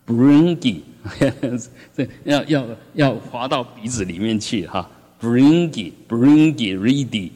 [0.06, 0.82] bring it
[2.24, 4.88] 要要要滑到鼻子里面去哈。
[5.20, 7.30] Bring it bring it Ready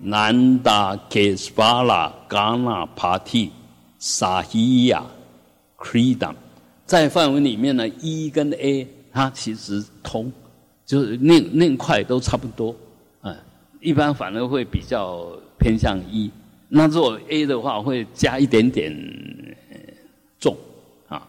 [0.00, 3.50] 南达 kespala ghana party
[3.98, 5.04] 希亚
[5.78, 6.34] krita
[6.86, 10.32] 在范围里面呢 e 跟 a 它其实通
[10.86, 12.74] 就是那那块都差不多。
[13.22, 13.34] 嗯
[13.80, 15.26] 一般反而会比较
[15.58, 16.30] 偏向 e
[16.74, 18.90] 那若 A 的话，会加一点点
[20.40, 20.56] 重
[21.06, 21.28] 啊。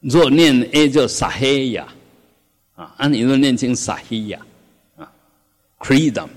[0.00, 1.86] 若念 A 叫撒黑呀，
[2.74, 4.40] 啊，按你说念成撒黑呀，
[4.96, 5.08] 啊
[5.78, 6.28] ，Creedam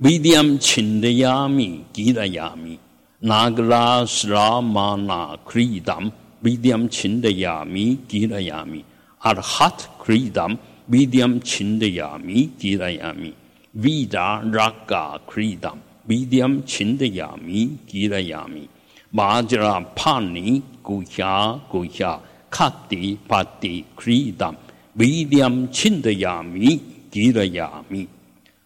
[0.00, 2.76] Vidam Chindayami Gidayami
[3.22, 6.10] Nagla Sramana Creedam
[6.42, 8.82] Vidam Chindayami Gidayami
[9.20, 10.58] Arhat Creedam
[10.90, 13.32] Vidam Chindayami Gidayami
[13.74, 15.78] Vida Raga Creedam。
[16.06, 18.68] Medium 亲的亚米吉拉亚米，
[19.10, 24.54] 马吉拉帕尼古夏古夏卡迪帕迪 kridam
[24.96, 28.08] medium 亲的亚米吉拉亚米，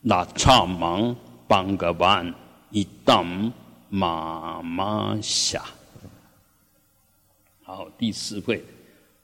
[0.01, 1.15] 那查芒
[1.47, 2.35] 邦格万
[2.71, 3.53] 一当
[3.89, 5.63] 妈妈下。
[7.63, 8.65] 好，第四会，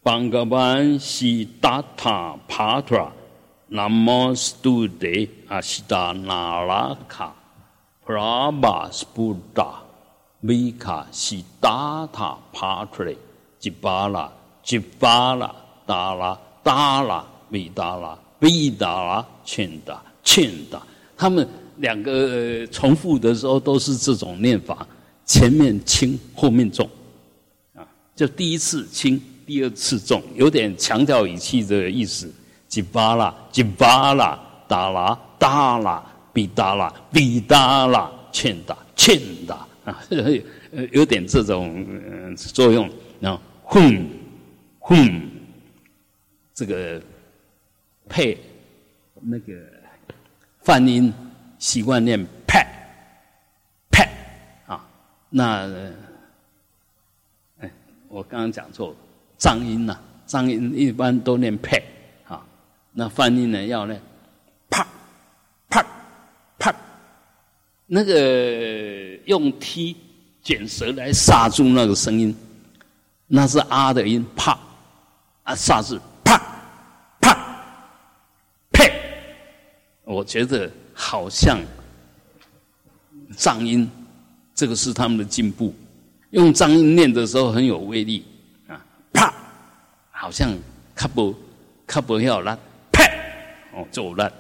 [0.03, 3.13] 邦格班西达塔帕特拉，
[3.69, 5.09] 那么斯杜德
[5.49, 7.35] 阿西达那拉卡，
[8.13, 9.81] 普拉巴斯布达，
[10.43, 13.17] 维卡西达塔帕特雷，
[13.59, 14.31] 吉巴拉
[14.63, 15.51] 吉巴拉
[15.87, 20.83] 达拉达拉维达拉维达拉欠达欠达，
[21.17, 21.49] 他们
[21.79, 24.87] 两个重复的时候都是这种念法，
[25.25, 26.87] 前面轻，后面重。
[27.75, 27.81] 啊
[28.15, 32.31] 就第一次轻，第二次重，有点强调语气的意思。
[32.69, 40.03] 吉巴拉，吉巴拉，达拉，达拉，比达拉，比达拉，欠达，欠达啊，
[40.93, 42.89] 有点这种作用。
[43.21, 44.07] 然后，哼，
[44.81, 45.31] 哼，
[46.55, 47.01] 这个
[48.09, 48.39] 配
[49.21, 49.53] 那个
[50.63, 51.13] 泛音
[51.59, 52.67] 习惯念派，
[53.91, 54.09] 派
[54.67, 54.85] 啊，
[55.31, 55.69] 那。
[58.09, 58.97] 我刚刚讲错了，
[59.39, 61.83] 脏音呐，脏音一般都念派，
[62.29, 62.45] 啊，
[62.93, 63.99] 那泛音呢要呢，
[64.69, 64.87] 啪，
[65.71, 65.83] 啪，
[66.59, 66.75] 啪，
[67.95, 69.95] 那个用踢
[70.43, 72.35] 卷舌来刹住那个声音，
[73.27, 74.59] 那是啊的音，啪，
[75.43, 76.41] 啊刹住，啪，
[77.21, 77.63] 啪，
[78.73, 78.91] 呸，
[80.05, 81.61] 我觉得好像
[83.37, 83.87] 藏音，
[84.55, 85.75] 这个是他们的进步。
[86.31, 88.25] 用藏音念的时候很有威力
[88.69, 88.83] 啊！
[89.13, 89.35] 啪，
[90.11, 90.51] 好像
[90.95, 91.37] 卡不
[91.87, 92.59] 卡不要烂，
[92.91, 93.05] 啪，
[93.75, 94.33] 哦，就烂。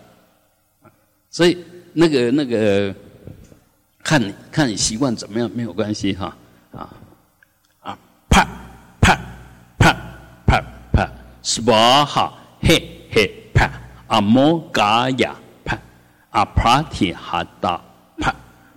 [1.28, 1.62] 所以
[1.92, 2.94] 那个那个，
[4.02, 6.36] 看你看你习惯怎么样没有关系哈
[6.72, 6.88] 啊
[7.80, 7.98] 啊！
[8.28, 8.46] 啪
[9.00, 9.14] 啪
[9.78, 9.92] 啪
[10.46, 10.62] 啪
[10.92, 11.08] 啪，
[11.42, 13.70] 斯巴哈嘿嘿啪，
[14.08, 15.34] 阿摩嘎呀
[15.64, 15.78] 啪，
[16.30, 17.80] 阿帕提哈达
[18.18, 18.34] 啪，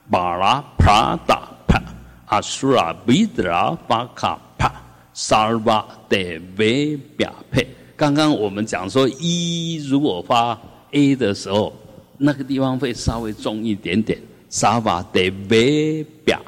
[0.09, 1.81] 巴拉帕达啪。
[2.27, 4.71] 阿苏拉比德拉巴卡啪
[5.13, 6.17] 萨尔巴德
[6.57, 7.67] 维表配。
[7.95, 10.57] 刚刚我们讲说，一如果发
[10.91, 11.73] A 的时候，
[12.17, 14.19] 那个地方会稍微重一点点。
[14.55, 16.41] 沙法德维表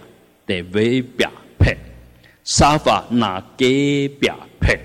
[0.46, 1.76] 德维表配，
[2.46, 4.80] 沙发那给表配，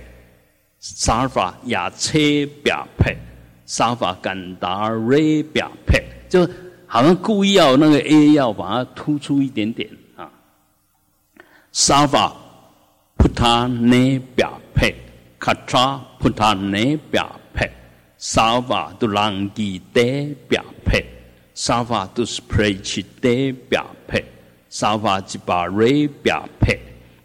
[0.80, 2.18] 沙法亚车
[2.64, 3.16] 表配，
[3.64, 6.44] 沙法甘达瑞表配，就
[6.84, 10.28] 好像故意要那个 A 要把它突出一点点啊。
[11.70, 12.34] 沙发
[13.16, 14.96] 普他内表配
[15.38, 17.70] 卡查普塔内表配，
[18.18, 20.02] 沙发都朗吉德
[20.48, 21.06] 表配，
[21.64, 24.24] 沙发都是 prachid 表配，
[24.68, 26.76] 沙发是 bari 表配，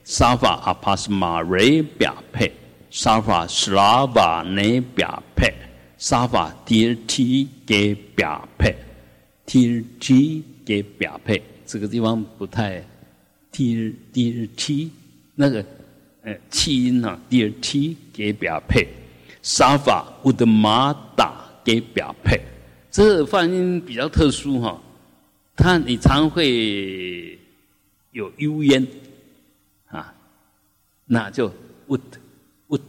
[0.03, 2.51] 沙发啊怕是 mari 表配，
[2.91, 5.51] 沙发 slava ne 表配，
[5.97, 8.75] 沙发 D T 给表配
[9.47, 12.83] ，T T 给表配，这个地方不太
[13.51, 14.91] T D T
[15.33, 15.65] 那个
[16.21, 18.87] 呃气音啊，dirti 给表配，
[19.41, 20.95] 沙发 udmad
[21.63, 22.39] 给表配。
[22.97, 24.81] 这发音比较特殊哈。
[25.55, 27.37] 它你常会
[28.09, 28.87] 有幽烟
[29.87, 30.11] 啊，
[31.05, 31.47] 那就
[31.87, 32.01] wood
[32.67, 32.81] wood，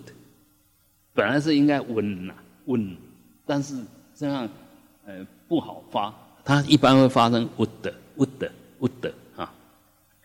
[1.12, 2.32] 本来是应该稳呐
[2.64, 2.96] 稳，
[3.44, 3.84] 但是
[4.16, 4.48] 这样
[5.04, 7.68] 呃不好发，它一般会发生 wood
[8.16, 9.52] wood wood 啊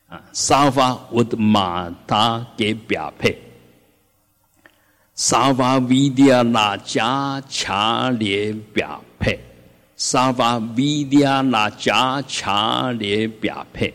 [0.07, 0.23] 啊。
[0.31, 3.37] 沙发 wood 马达给表配，
[5.13, 9.37] 沙发 video 那加强烈表配，
[10.03, 13.93] 沙发 video 那加查列表配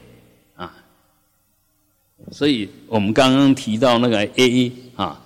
[0.56, 0.74] 啊，
[2.32, 5.22] 所以我们刚刚提到那个 A 啊，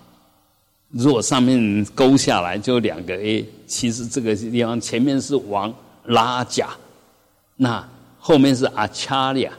[0.89, 5.73] 如果上面勾下来就两个 A，其实这个地方前面是王
[6.07, 6.71] 拉贾，
[7.55, 9.53] 那后面是阿恰利亚。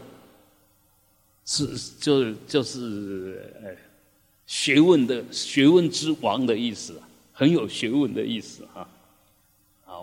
[1.46, 1.66] 是，
[2.02, 3.72] 就就是呃，
[4.46, 8.82] 学问的学问之王的意思，很有学问的意思哈。
[8.82, 8.88] 啊，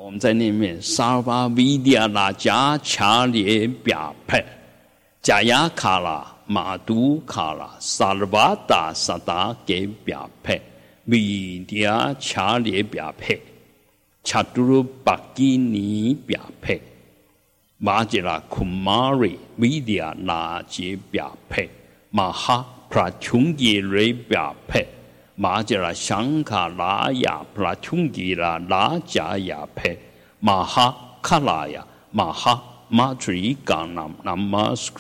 [0.03, 4.43] 我们再念一遍：沙巴维迪亚拉加恰列表派，
[5.21, 10.59] 加亚卡拉马杜卡拉萨尔瓦达萨达给表派，
[11.05, 11.19] 维
[11.69, 13.39] 迪亚恰列表派，
[14.25, 16.81] 恰杜鲁巴基尼表派。
[17.77, 21.69] 马吉拉库马瑞维迪亚拉杰表配，
[22.09, 24.87] 马哈普拉琼吉瑞表配，
[25.43, 29.99] 马吉拉香卡拉亚普拉琼吉拉拉加亚配，
[30.39, 34.91] 马哈卡拉亚马哈马追嘎南南马斯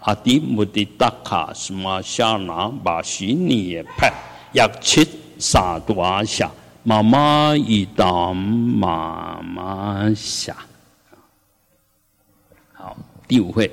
[0.00, 4.12] 阿，迪穆迪达卡什么夏拿巴西尼也派，
[4.54, 5.06] 亚切
[5.38, 6.50] 萨多阿夏，
[6.82, 10.56] 妈妈伊达妈妈夏。
[12.72, 12.96] 好，
[13.28, 13.70] 第五会，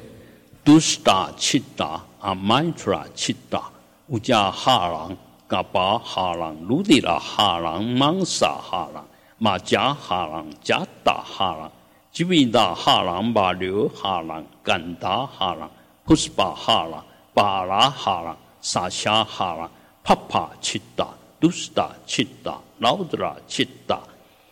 [0.63, 3.63] 杜斯达切达阿曼特拉切达，
[4.07, 5.15] 乌加哈朗
[5.47, 9.05] 嘎巴哈朗鲁迪拉哈朗曼萨哈朗。
[9.39, 11.71] 马加哈朗、加达哈朗、
[12.11, 15.69] 吉米达哈朗、马留哈朗、甘达哈朗、
[16.07, 19.69] 普斯巴哈朗、巴拉哈朗、沙夏哈朗、
[20.05, 21.05] 帕帕切达、
[21.37, 23.99] 杜斯达切达、劳德拉切达、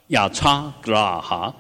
[0.08, 1.56] 亚查格拉哈、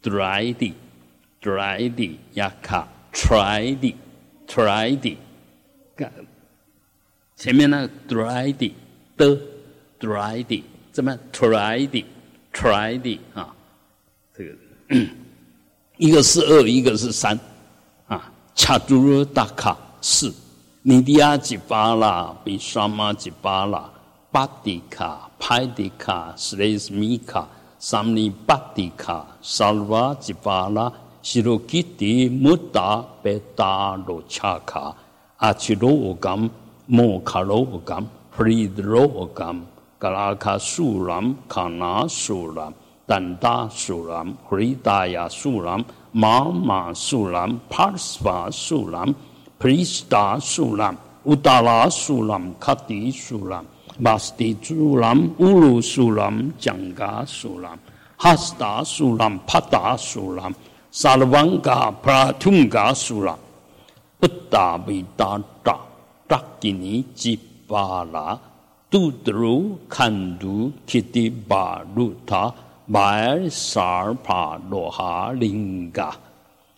[0.00, 0.74] 德莱迪
[1.40, 3.94] 德莱迪亚卡 try 的
[4.46, 5.18] try 的。
[7.36, 8.72] 前面那个 dried
[9.16, 9.40] 的
[10.00, 10.62] dried
[10.92, 12.04] 怎么 tried
[12.52, 13.54] tried 啊？
[15.98, 17.38] 一个是二，一个是三
[18.06, 18.30] 啊。
[18.54, 20.34] 恰杜鲁达卡四，
[20.82, 23.90] 尼迪亚吉巴拉比沙玛吉巴拉
[24.30, 30.92] 巴迪卡派迪卡斯雷斯米卡萨尼巴迪卡萨瓦吉巴拉
[31.22, 34.94] 西罗基蒂穆达贝达罗恰卡
[35.36, 36.50] 阿奇罗甘。
[36.86, 39.58] 摩卡罗甘、弗里德罗甘、
[39.98, 42.70] 格拉卡苏兰、卡纳苏兰、
[43.06, 49.14] 丹达苏兰、弗里达亚苏兰、玛玛苏兰、帕斯瓦苏兰、
[49.58, 53.64] 普里斯达苏兰、乌达拉苏兰、卡迪苏兰、
[53.98, 57.78] 马斯蒂苏兰，乌鲁苏兰，江加苏兰，
[58.16, 60.52] 哈达苏兰，帕达苏兰，
[60.90, 63.36] 萨鲁旺加布拉图加苏拉，
[64.18, 65.78] 不达比达达，
[66.26, 67.38] 达吉尼吉
[67.68, 68.38] 巴拉，
[68.90, 72.52] 杜德鲁坎杜，基蒂巴鲁塔
[72.84, 72.92] 斯蒂苏兰、乌鲁苏兰、江嘎苏兰、哈斯达苏兰、帕达苏兰、萨拉万嘎、普拉图姆嘎苏兰、布达维达达。
[72.92, 76.14] 达吉尼吉巴拉杜德鲁坎杜基蒂巴鲁塔迈尔萨尔帕罗哈林嘎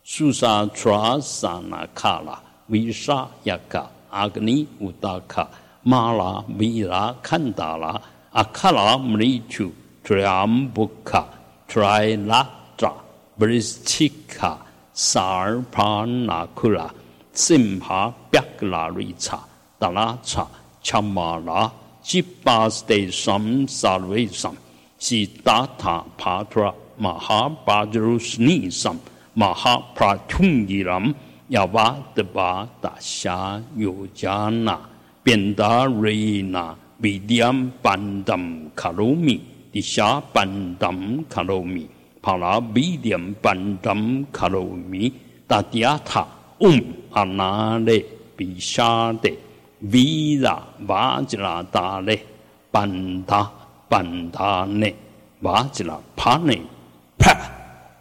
[0.05, 4.47] 苏萨 tra 萨那卡拉维沙雅卡阿格拉
[6.59, 8.01] 维拉坎达拉
[8.31, 9.73] 阿卡拉姆里图
[10.05, 11.25] triambuka
[11.69, 12.47] trilatra
[25.07, 28.99] Si tata patra maha patra mahabhadrusnisam
[29.39, 31.15] mahapratungiram
[31.49, 34.77] yavadva dasya yojana
[35.25, 41.87] bendarina vidyam bandam karumi disha bandam karumi
[42.21, 45.05] Pala vidyam bandam karumi
[45.47, 46.27] tadyatha
[46.67, 46.81] um
[47.15, 47.99] anale
[48.37, 49.39] bishade
[49.83, 52.19] vira vajradale
[52.73, 53.66] panda.
[53.89, 54.97] 板打内，
[55.41, 56.63] 瓦起了啪内，
[57.19, 57.37] 啪，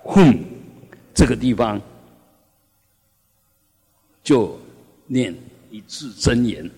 [0.04, 0.38] 轰！
[1.14, 1.82] 这个地方
[4.24, 4.58] 就
[5.08, 5.36] 念
[5.70, 6.72] 一字真言，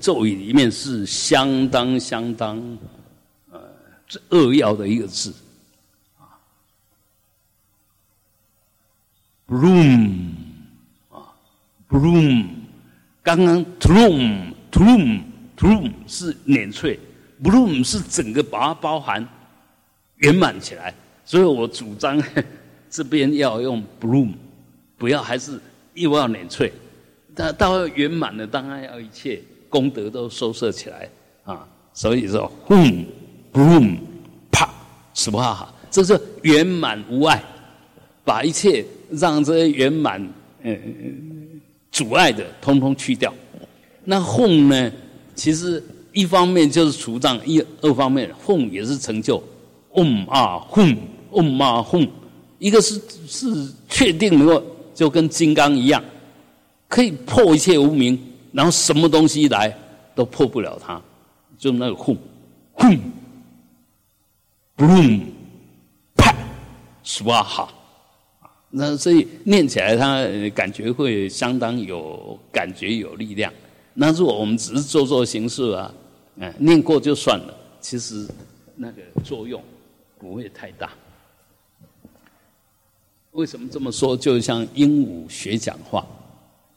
[0.00, 2.78] 咒语里面是相当相当
[3.50, 3.60] 呃，
[4.08, 5.30] 最扼要的一个字。
[9.50, 10.28] Bloom
[11.10, 11.26] 啊
[11.88, 12.46] bloom，
[13.20, 15.22] 刚刚 trum trum
[15.56, 17.00] trum 是碾碎
[17.42, 19.26] ，bloom 是整个把它包含
[20.18, 20.94] 圆满起来。
[21.24, 22.22] 所以我主张
[22.88, 24.34] 这边要用 bloom，
[24.96, 25.60] 不要还是
[25.94, 26.72] 又要碾脆，
[27.34, 31.08] 到到圆满了，当然要一切功德都收摄起来
[31.42, 31.66] 啊。
[31.92, 33.04] 所以说，boom
[33.52, 33.98] bloom，
[34.52, 34.70] 啪，
[35.12, 35.74] 什么哈？
[35.90, 37.42] 这是圆满无碍，
[38.30, 40.24] 把一切让这些圆满
[40.62, 40.78] 嗯
[41.90, 43.34] 阻碍的通通去掉。
[44.04, 44.92] 那 home 呢？
[45.34, 49.42] 其实一方面就是除障，一二方面 home 也是成就。
[49.96, 50.96] um 啊 home。
[51.32, 52.08] 嗡嘛吽，
[52.58, 54.60] 一个是是确定能够
[54.92, 56.02] 就跟金刚一样，
[56.88, 58.18] 可以破一切无明，
[58.50, 59.72] 然后什么东西来
[60.12, 61.00] 都破不了它，
[61.56, 62.16] 就那个吽，
[62.76, 62.98] 吽
[64.76, 65.20] ，boom，
[66.16, 66.34] 啪，
[67.04, 67.72] 唰哈，
[68.70, 73.52] 那所以念起来他感觉会相当有感觉有力量。
[73.94, 75.92] 那如果我们只是做做形式啊，
[76.36, 78.26] 嗯，念过就算了，其实
[78.76, 79.60] 那个作用
[80.18, 80.90] 不会太大。
[83.32, 84.16] 为什么这么说？
[84.16, 86.06] 就像鹦鹉学讲话，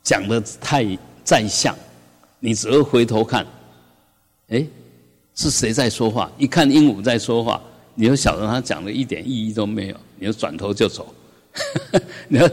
[0.02, 1.76] 讲的太在相，
[2.40, 3.46] 你只会回头看，
[4.50, 4.66] 哎，
[5.36, 6.32] 是谁在说话？
[6.38, 7.62] 一看鹦鹉在说话，
[7.94, 11.14] 你就晓得他讲的一点意义都没有，你就转头就走。
[12.28, 12.50] 你要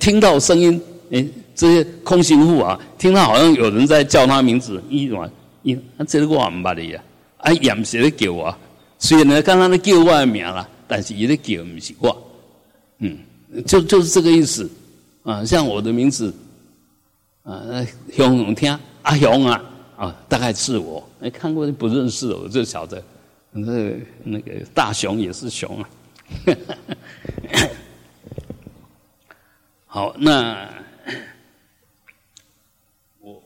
[0.00, 0.80] 听到声音，
[1.10, 5.30] 哎，这些空心物啊，听到好像有人在叫他名字，一晚
[5.62, 5.76] 一，
[6.06, 7.02] 这个我唔捌的呀，
[7.38, 8.54] 啊，也唔是咧叫我，
[8.98, 12.32] 虽然呢刚刚咧叫我的名啦，但是伊咧叫唔是我，
[12.98, 13.18] 嗯。
[13.66, 14.66] 就就是这个意思，
[15.24, 16.34] 啊，像我的名字，
[17.42, 17.60] 啊，
[18.10, 19.62] 熊熊听阿雄啊，
[19.94, 23.04] 啊，大概是我，哎，看过不认识我就晓得，
[23.50, 23.92] 那
[24.24, 25.88] 那个大熊也是熊啊，
[29.94, 30.70] 好，那
[33.20, 33.42] 我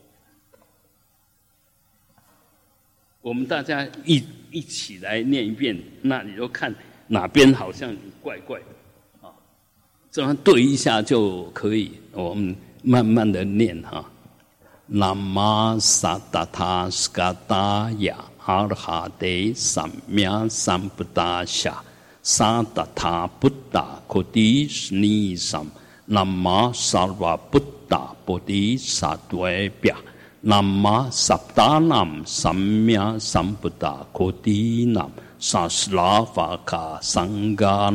[3.21, 6.73] 我们大家一一起来念一遍，那你就看
[7.07, 9.33] 哪边好像怪怪的啊。
[10.09, 14.09] 这样对一下就可以，我们慢慢的念哈。
[14.85, 21.83] 南无萨达他斯嘎达雅阿罗哈德萨弥萨布达夏
[22.23, 25.61] 萨达他布达库迪斯尼萨
[26.09, 29.91] 南无萨瓦布达布迪萨对比
[30.39, 35.05] 南无萨达南萨弥萨布达库迪南
[35.37, 37.91] 萨斯拉法卡桑嘎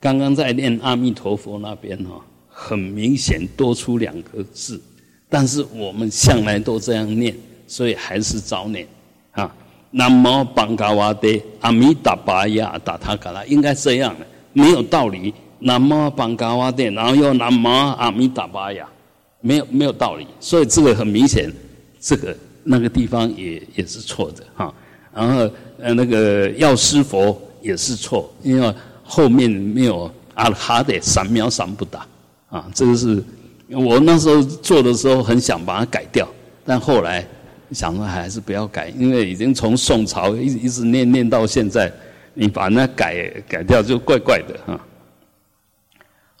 [0.00, 4.82] 刚刚在念阿弥陀佛那边哈，很明显多出两个字，
[5.28, 7.32] 但是我们向来都这样念，
[7.68, 8.84] 所以还是早念
[9.30, 9.54] 啊。
[9.92, 15.32] 南摩班嘎瓦得阿弥达巴雅达他嘎拉，应该这样的，没有道理。
[15.64, 18.86] 南无邦嘎瓦殿，然后又南无阿弥达巴呀，
[19.40, 20.26] 没有没有道理。
[20.40, 21.52] 所以这个很明显，
[22.00, 24.74] 这个那个地方也也是错的哈。
[25.14, 32.06] 然后，呃，那个药师佛也是错，因为后面没有阿哈的三藐三不达
[32.48, 33.22] 啊，这个是
[33.68, 36.28] 我那时候做的时候很想把它改掉，
[36.64, 37.24] 但后来
[37.70, 41.92] 想说还是不要改，因为已经从宋朝一一直念念到现在，
[42.34, 44.80] 你把那改改掉就怪怪的哈。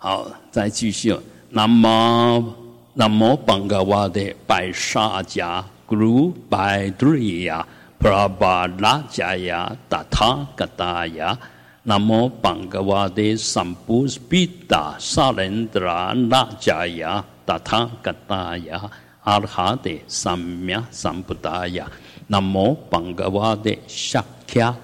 [0.04, 1.16] 好，再继续，
[1.50, 2.52] 南无
[2.92, 7.64] 南无邦嘎瓦的白沙迦咕噜白杜里亚。
[8.00, 11.38] 普拉巴拉加呀达他嘎达呀，
[11.84, 18.90] 那么邦格瓦的三布斯比达萨伦德拉拉加呀达他嘎达呀，
[19.22, 21.88] 阿拉哈的三藐三菩达呀，
[22.26, 24.74] 那么邦格瓦的夏卡，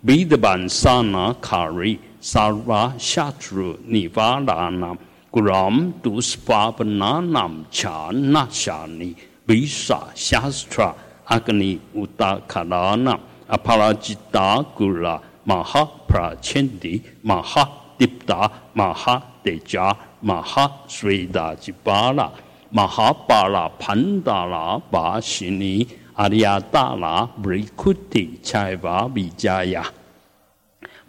[0.03, 4.97] 贝德班萨纳卡瑞萨瓦夏 tru 尼巴拉纳。
[5.37, 9.09] Gram duspapananam cha nashani
[9.47, 10.95] visa shastra
[11.35, 13.13] agni utakarana
[13.55, 15.15] aparajita gula
[15.45, 17.63] maha prachendi maha
[17.99, 19.87] dipta maha deja
[20.23, 20.65] maha
[20.95, 22.27] sweda jibala
[22.71, 25.75] maha bala pandala basini
[26.23, 29.85] aryadala brikuti chaiva vijaya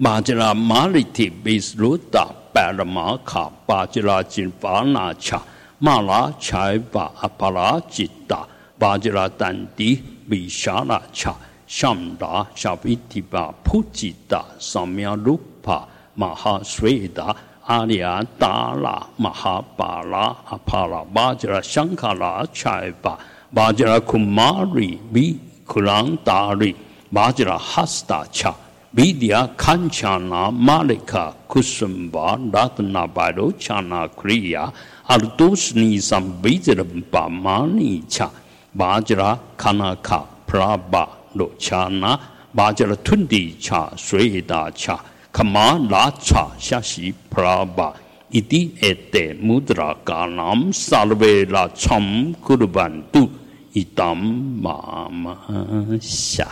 [0.05, 5.41] Majra maliti bisruta 巴拉玛卡巴吉拉金巴那恰
[5.79, 8.47] 马拉恰巴阿巴拉吉达
[8.79, 11.35] 巴吉拉丹迪比沙那恰
[11.67, 17.35] 香达夏比提巴普吉达上面鲁帕马哈水达
[17.65, 23.19] 阿里亚达拉马哈巴拉阿帕拉巴吉拉香卡拉恰巴
[23.55, 26.75] 巴吉拉库马瑞比库朗达瑞
[27.13, 28.55] 巴吉拉哈斯达恰。
[28.95, 34.73] Vidya Kanchana Malika Kusumba Ratna Bhairo Chana Kriya
[35.09, 38.31] Ardusni Sambijiram Pamani Cha
[38.77, 42.19] Vajra Kanaka praba Lochana
[42.57, 44.99] Vajra Tundi Cha Sweda Cha
[45.33, 47.95] Kama La Cha shashi praba
[48.31, 53.31] iti ete mudra kanam salvela cham kuru bantu
[53.75, 56.47] itam mama sha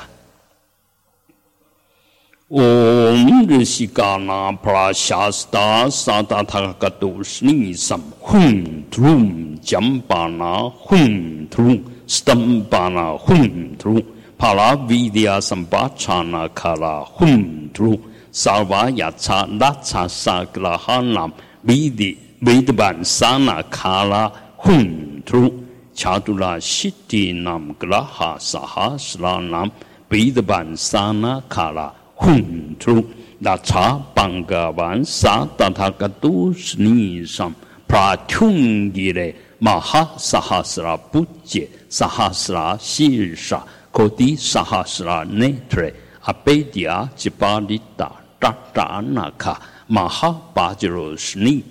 [2.49, 14.01] Om Rishikana Prashasta Sadathakatu Snisam Hum Trum Jampana Hum Trum Stambana Hum Trum
[14.38, 21.32] Palavidya Sambachana Kala Hum Trum Sarva Yatsa Latsa Sagrahanam
[21.64, 25.66] Vidi Vidban Sana Kala Hum Trum
[25.97, 29.72] Chadula Shiti Nam Graha Sahasranam
[30.09, 33.05] Vidban Sana Kala 混出
[33.39, 37.53] 那查邦格万萨达他个都是尼上，
[37.87, 43.62] 帕 tungi 的嘞，马哈萨哈斯拉不解，萨哈斯拉西沙，
[43.93, 45.89] 可迪萨哈斯拉内特
[46.23, 48.11] 阿贝迪亚吉巴里达
[48.41, 51.62] 达达那卡，马哈巴吉罗是尼，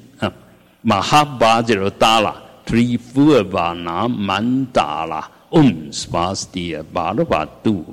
[0.81, 2.33] 马哈巴吉罗达拉
[2.65, 7.83] ，tri 富尔巴那曼达拉，um 斯巴斯蒂巴罗巴杜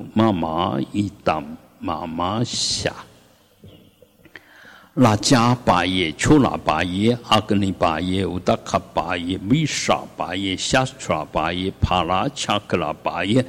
[1.83, 2.41] 妈妈。
[2.45, 2.93] 下，
[4.95, 13.43] 拉加巴耶、丘拉巴耶、阿格尼巴耶、乌达卡巴耶、米沙巴耶、夏斯拉巴耶、帕拉恰克拉巴耶、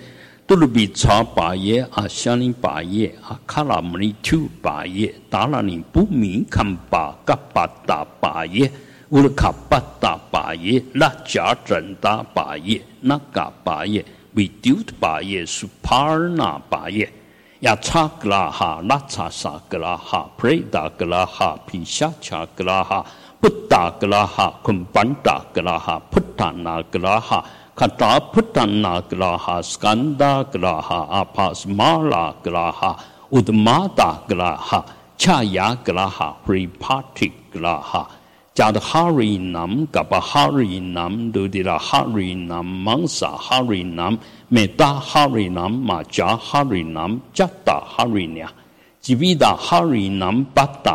[0.46, 8.72] 杜鲁比查巴耶、阿香尼巴耶、阿卡拉姆尼丘巴耶、达拉尼布米坎巴嘎巴达巴耶、
[9.10, 17.12] 乌鲁卡巴达巴耶、拉加真达巴耶、那嘎巴耶、维丢特巴耶、苏帕尔纳巴耶。
[17.60, 20.60] 亚查格拉哈、拉查萨格拉哈、普雷
[38.54, 40.46] 达格拉哈、皮夏恰格拉哈、
[41.26, 41.78] 布达格拉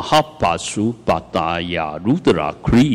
[0.00, 2.94] 哈、阿帕斯马拉格拉哈、乌德马达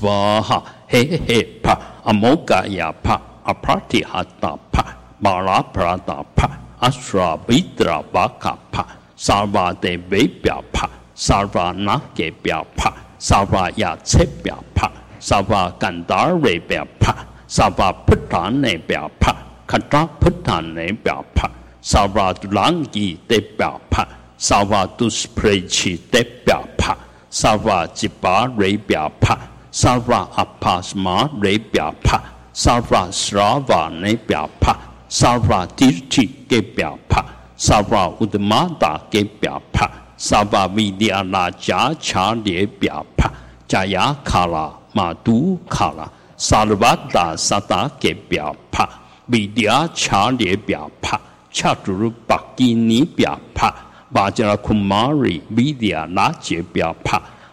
[0.00, 6.48] Pa Swaha He He Pa Amogaya Pa Apratihata Pa Malaprata Pa
[6.80, 17.14] 阿舍维德拉巴卡帕，萨瓦的维表帕，萨瓦那给表帕，萨瓦亚切表帕，萨瓦甘达瑞表帕，
[17.46, 19.36] 萨瓦普塔内表帕，
[19.66, 21.50] 卡扎普塔内表帕，
[21.82, 26.96] 萨瓦杜朗吉的表帕，萨瓦杜斯普雷奇的表帕，
[27.28, 29.36] 萨瓦吉巴瑞表帕，
[29.72, 32.20] 萨瓦阿帕斯马瑞表帕，
[32.52, 34.76] 萨瓦斯拉瓦内表帕。
[35.08, 37.24] 萨瓦迪提给表帕，
[37.56, 43.30] 萨瓦乌德马达给表帕，萨瓦维利亚拉加查列表帕，
[43.66, 44.72] 加雅卡拉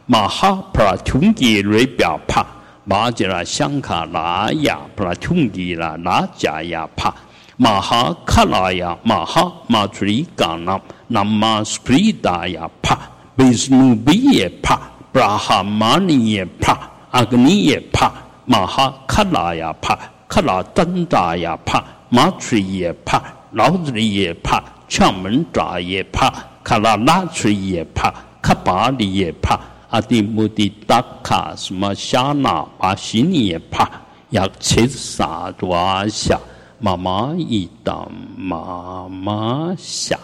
[0.10, 2.48] 马都卡拉萨鲁巴达萨达给表帕维迪亚帕马杰表帕马哈普拉图吉瑞表帕
[2.88, 7.14] 巴加拉香卡拉雅普拉图吉拉拉加亚帕
[7.58, 12.98] 马哈卡拉雅马哈马 tru 里嘎纳那玛斯普里达亚帕
[13.36, 14.80] 维斯努比耶帕。
[15.12, 18.14] 布拉哈玛尼耶帕阿格尼耶帕
[18.46, 19.98] 马哈卡拉呀帕
[20.30, 26.32] 卡拉丹达呀帕马吹耶帕老子耶帕敲门扎耶帕
[26.64, 33.90] 卡拉拉吹耶帕卡巴里耶帕阿蒂穆蒂达卡什么夏那巴西尼耶帕
[34.32, 36.40] 呀切萨多阿夏
[36.80, 40.20] 妈妈一当妈妈下。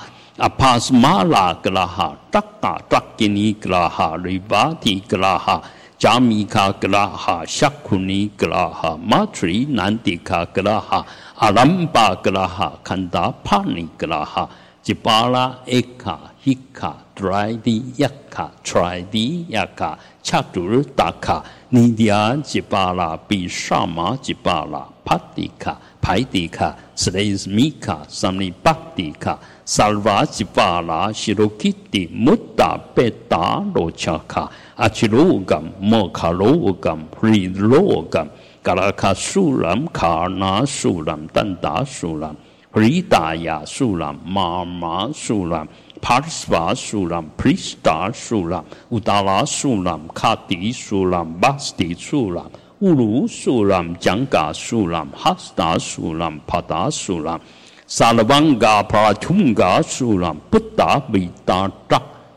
[0.47, 5.57] apasmala graha takka takkini graha rivati graha
[6.03, 10.99] ဂျာမီခာကလာဟာရှက်ခုနီကလာဟာမထရီနန္တိခာကလာဟာ
[11.39, 14.49] 斯马拉、巴格拉哈、加米卡格拉哈、夏库尼格拉哈、马特里南迪卡格拉哈、阿兰巴格拉哈、坎达帕尼格拉哈、
[14.81, 21.43] 吉巴拉埃卡、希卡、德莱迪亚卡、特莱迪亚卡、恰杜尔达卡。
[21.69, 38.25] 尼迪亚吉巴拉比萨玛吉巴拉帕迪卡派迪卡斯雷斯米卡萨尼巴迪卡萨尔瓦吉巴拉西罗基蒂穆达贝达罗恰卡阿奇罗甘莫卡罗甘普里罗甘
[38.67, 42.35] 嘎拉卡苏兰卡纳苏兰丹达苏兰
[42.69, 45.65] 普里达亚苏兰玛玛苏兰。
[46.01, 52.43] 帕斯瓦苏兰、普里斯达苏兰、乌达拉苏兰、卡迪苏兰、巴斯蒂苏兰、
[52.79, 57.39] 乌鲁苏兰、江嘎苏兰、哈斯达苏兰、帕达苏兰、
[57.87, 62.16] 萨拉邦嘎帕拉图嘎苏兰、布达维达达达吉尼吉巴拉杜杜鲁坎朱吉迪巴鲁扎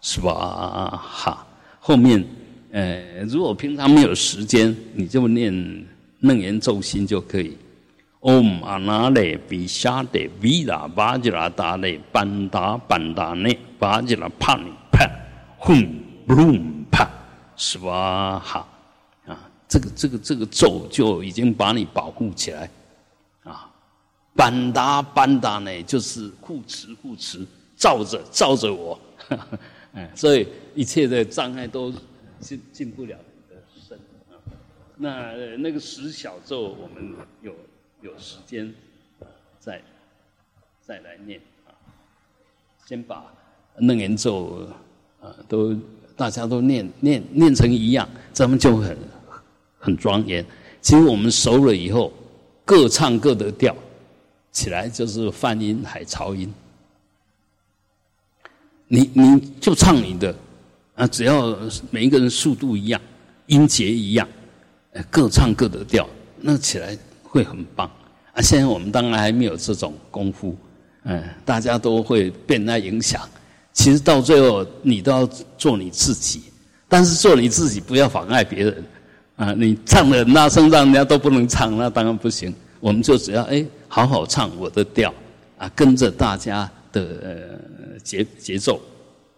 [0.00, 1.00] 是吧？
[1.00, 1.46] 哈，
[1.78, 2.24] 后面
[2.72, 5.86] 呃，如果平常没有时间，你就念。
[6.20, 7.56] 楞严咒心就可以。
[8.20, 12.50] Om 阿那勒比夏德维拉巴吉拉达勒班
[19.68, 22.70] 这个这个这个咒就已经把你保护起来
[23.44, 23.70] 啊。
[24.34, 27.44] 班达班达呢，就是护持护持，
[27.76, 28.98] 罩着罩着我，
[29.92, 30.46] 哎， 所以
[30.76, 31.92] 一切的障碍都
[32.38, 33.98] 进进不了你的身
[34.30, 34.38] 啊。
[34.96, 37.52] 那那个十小咒，我们有
[38.00, 38.72] 有时间
[39.58, 39.82] 再
[40.80, 41.74] 再来念啊。
[42.86, 43.24] 先把
[43.78, 44.68] 楞严咒
[45.20, 45.76] 啊都
[46.16, 48.96] 大家都念念念成一样，咱们就很
[49.78, 50.44] 很庄严。
[50.80, 52.12] 其实我们熟了以后，
[52.64, 53.74] 各唱各的调，
[54.52, 56.52] 起来就是泛音、海潮音。
[58.86, 60.34] 你你就唱你的
[60.94, 61.56] 啊，只要
[61.90, 63.00] 每一个人速度一样，
[63.46, 64.26] 音节一样。
[65.10, 66.08] 各唱各的调，
[66.40, 67.88] 那起来会很棒
[68.32, 68.42] 啊！
[68.42, 70.56] 现在我们当然还没有这种功夫，
[71.04, 73.28] 嗯，大家都会被那影响。
[73.72, 75.24] 其实到最后，你都要
[75.56, 76.44] 做你自己，
[76.88, 78.84] 但是做你自己不要妨碍别人
[79.38, 79.54] 啊！
[79.56, 82.52] 你唱的那声让人家都不能唱，那当然不行。
[82.80, 85.14] 我们就只要哎好好唱我的调
[85.56, 88.80] 啊，跟着大家的呃节节奏，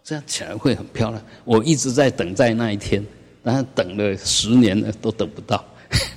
[0.03, 1.21] 这样起来会很漂亮。
[1.45, 3.05] 我一直在等待那一天，
[3.43, 5.63] 但是等了十年了都等不到。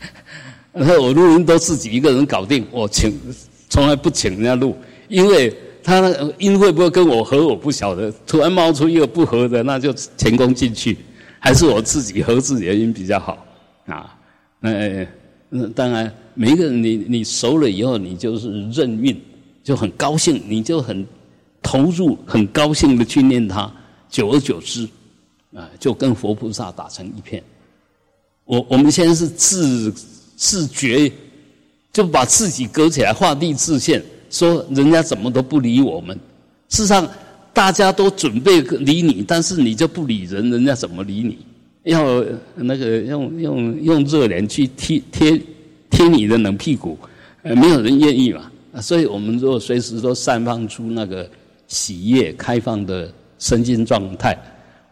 [0.73, 3.13] 然后我录音都自己一个人搞定，我请
[3.69, 4.75] 从来不请人家录，
[5.09, 10.97] 因为他那个音会不会跟我合我不晓得，突然冒出一个不合的，那就前功尽弃。
[11.39, 13.47] 还是我自己合自己的音比较好
[13.87, 14.19] 啊。
[14.61, 15.07] 那
[15.49, 19.21] 那当然，每一个人你你熟了以后，你就是任运，
[19.63, 21.07] 就很高兴，你就很
[21.63, 23.73] 投入，很高兴的去念它。
[24.11, 24.89] 久而久之，
[25.55, 27.43] 啊，就跟佛菩萨打成一片。
[28.45, 29.93] 我我们现在是自
[30.37, 31.11] 自觉，
[31.93, 36.17] 就把自己隔起来，画地自限，说人家怎么都不理我们。
[36.69, 37.09] 事实上，
[37.53, 41.39] 大家都准备理你，但是你就不理人，人家怎么理你？
[41.85, 42.23] 要
[42.55, 45.41] 那个用用用热脸去贴贴
[45.89, 46.99] 贴你的冷屁股，
[47.43, 48.51] 呃，没有人愿意嘛。
[48.83, 51.31] 所以我们如果随时都散发出那个
[51.69, 54.37] 喜悦、开放的身心状态，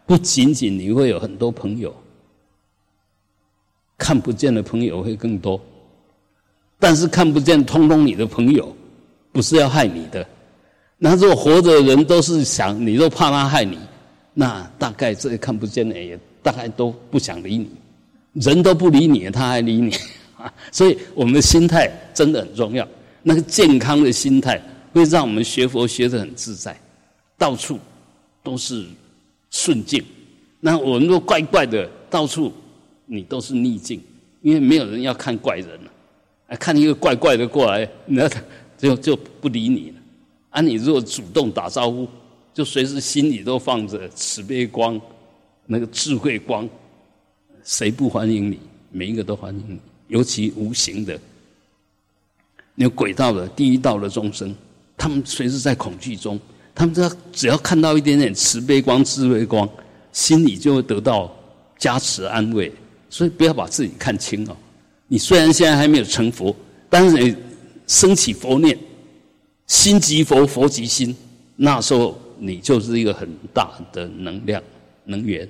[0.05, 1.93] 不仅仅你会有很多朋友。
[3.97, 5.59] 看不见的朋友会更多，
[6.77, 8.75] 但是看不见通通你的朋友，
[9.31, 10.25] 不是要害你的。
[10.97, 13.77] 那如果活着的人都是想你，都怕他害你，
[14.33, 17.69] 那大概这些看不见的也大概都不想理你。
[18.33, 19.95] 人都不理你，他还理你
[20.37, 20.53] 啊？
[20.71, 22.87] 所以我们的心态真的很重要。
[23.23, 26.79] 那个健康的心态会让我们学佛学得很自在，
[27.37, 27.79] 到处
[28.43, 28.85] 都是
[29.49, 30.03] 顺境。
[30.59, 32.53] 那我们若怪怪的，到处。
[33.05, 34.01] 你都是逆境，
[34.41, 35.91] 因为没有人要看怪人了，
[36.47, 38.27] 啊，看一个怪怪的过来，那
[38.77, 39.95] 就就不理你了。
[40.51, 42.07] 啊，你如果主动打招呼，
[42.53, 44.99] 就随时心里都放着慈悲光，
[45.65, 46.67] 那个智慧光，
[47.63, 48.59] 谁不欢迎你？
[48.91, 51.19] 每一个都欢迎你，尤其无形的，
[52.75, 54.55] 有轨道的第一道的众生，
[54.97, 56.39] 他们随时在恐惧中，
[56.75, 59.67] 他们只要只要看到一点点慈悲光、智慧光，
[60.11, 61.33] 心里就会得到
[61.77, 62.71] 加持安慰。
[63.09, 64.57] 所以不要把自己看轻哦。
[65.07, 66.55] 你虽然现在还没有成佛，
[66.89, 67.35] 但是你
[67.85, 68.75] 升起佛念，
[69.67, 71.15] 心即佛，佛即心，
[71.55, 74.61] 那时候你就是一个很大的能量
[75.05, 75.47] 能源，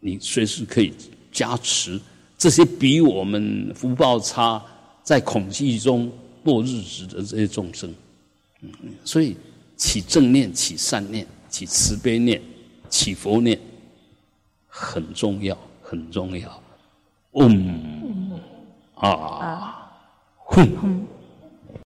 [0.00, 0.92] 你随时可以
[1.32, 2.00] 加持
[2.38, 4.62] 这些比我们福报差、
[5.02, 6.10] 在恐惧中
[6.44, 7.94] 过日子的这些众生。
[8.62, 8.70] 嗯，
[9.04, 9.36] 所以
[9.76, 12.40] 起正念、起善念、起慈悲念、
[12.88, 13.58] 起佛念
[14.66, 16.62] 很重要，很重要。
[17.34, 18.30] 嗯
[18.94, 19.90] 啊，
[20.36, 21.06] 哼。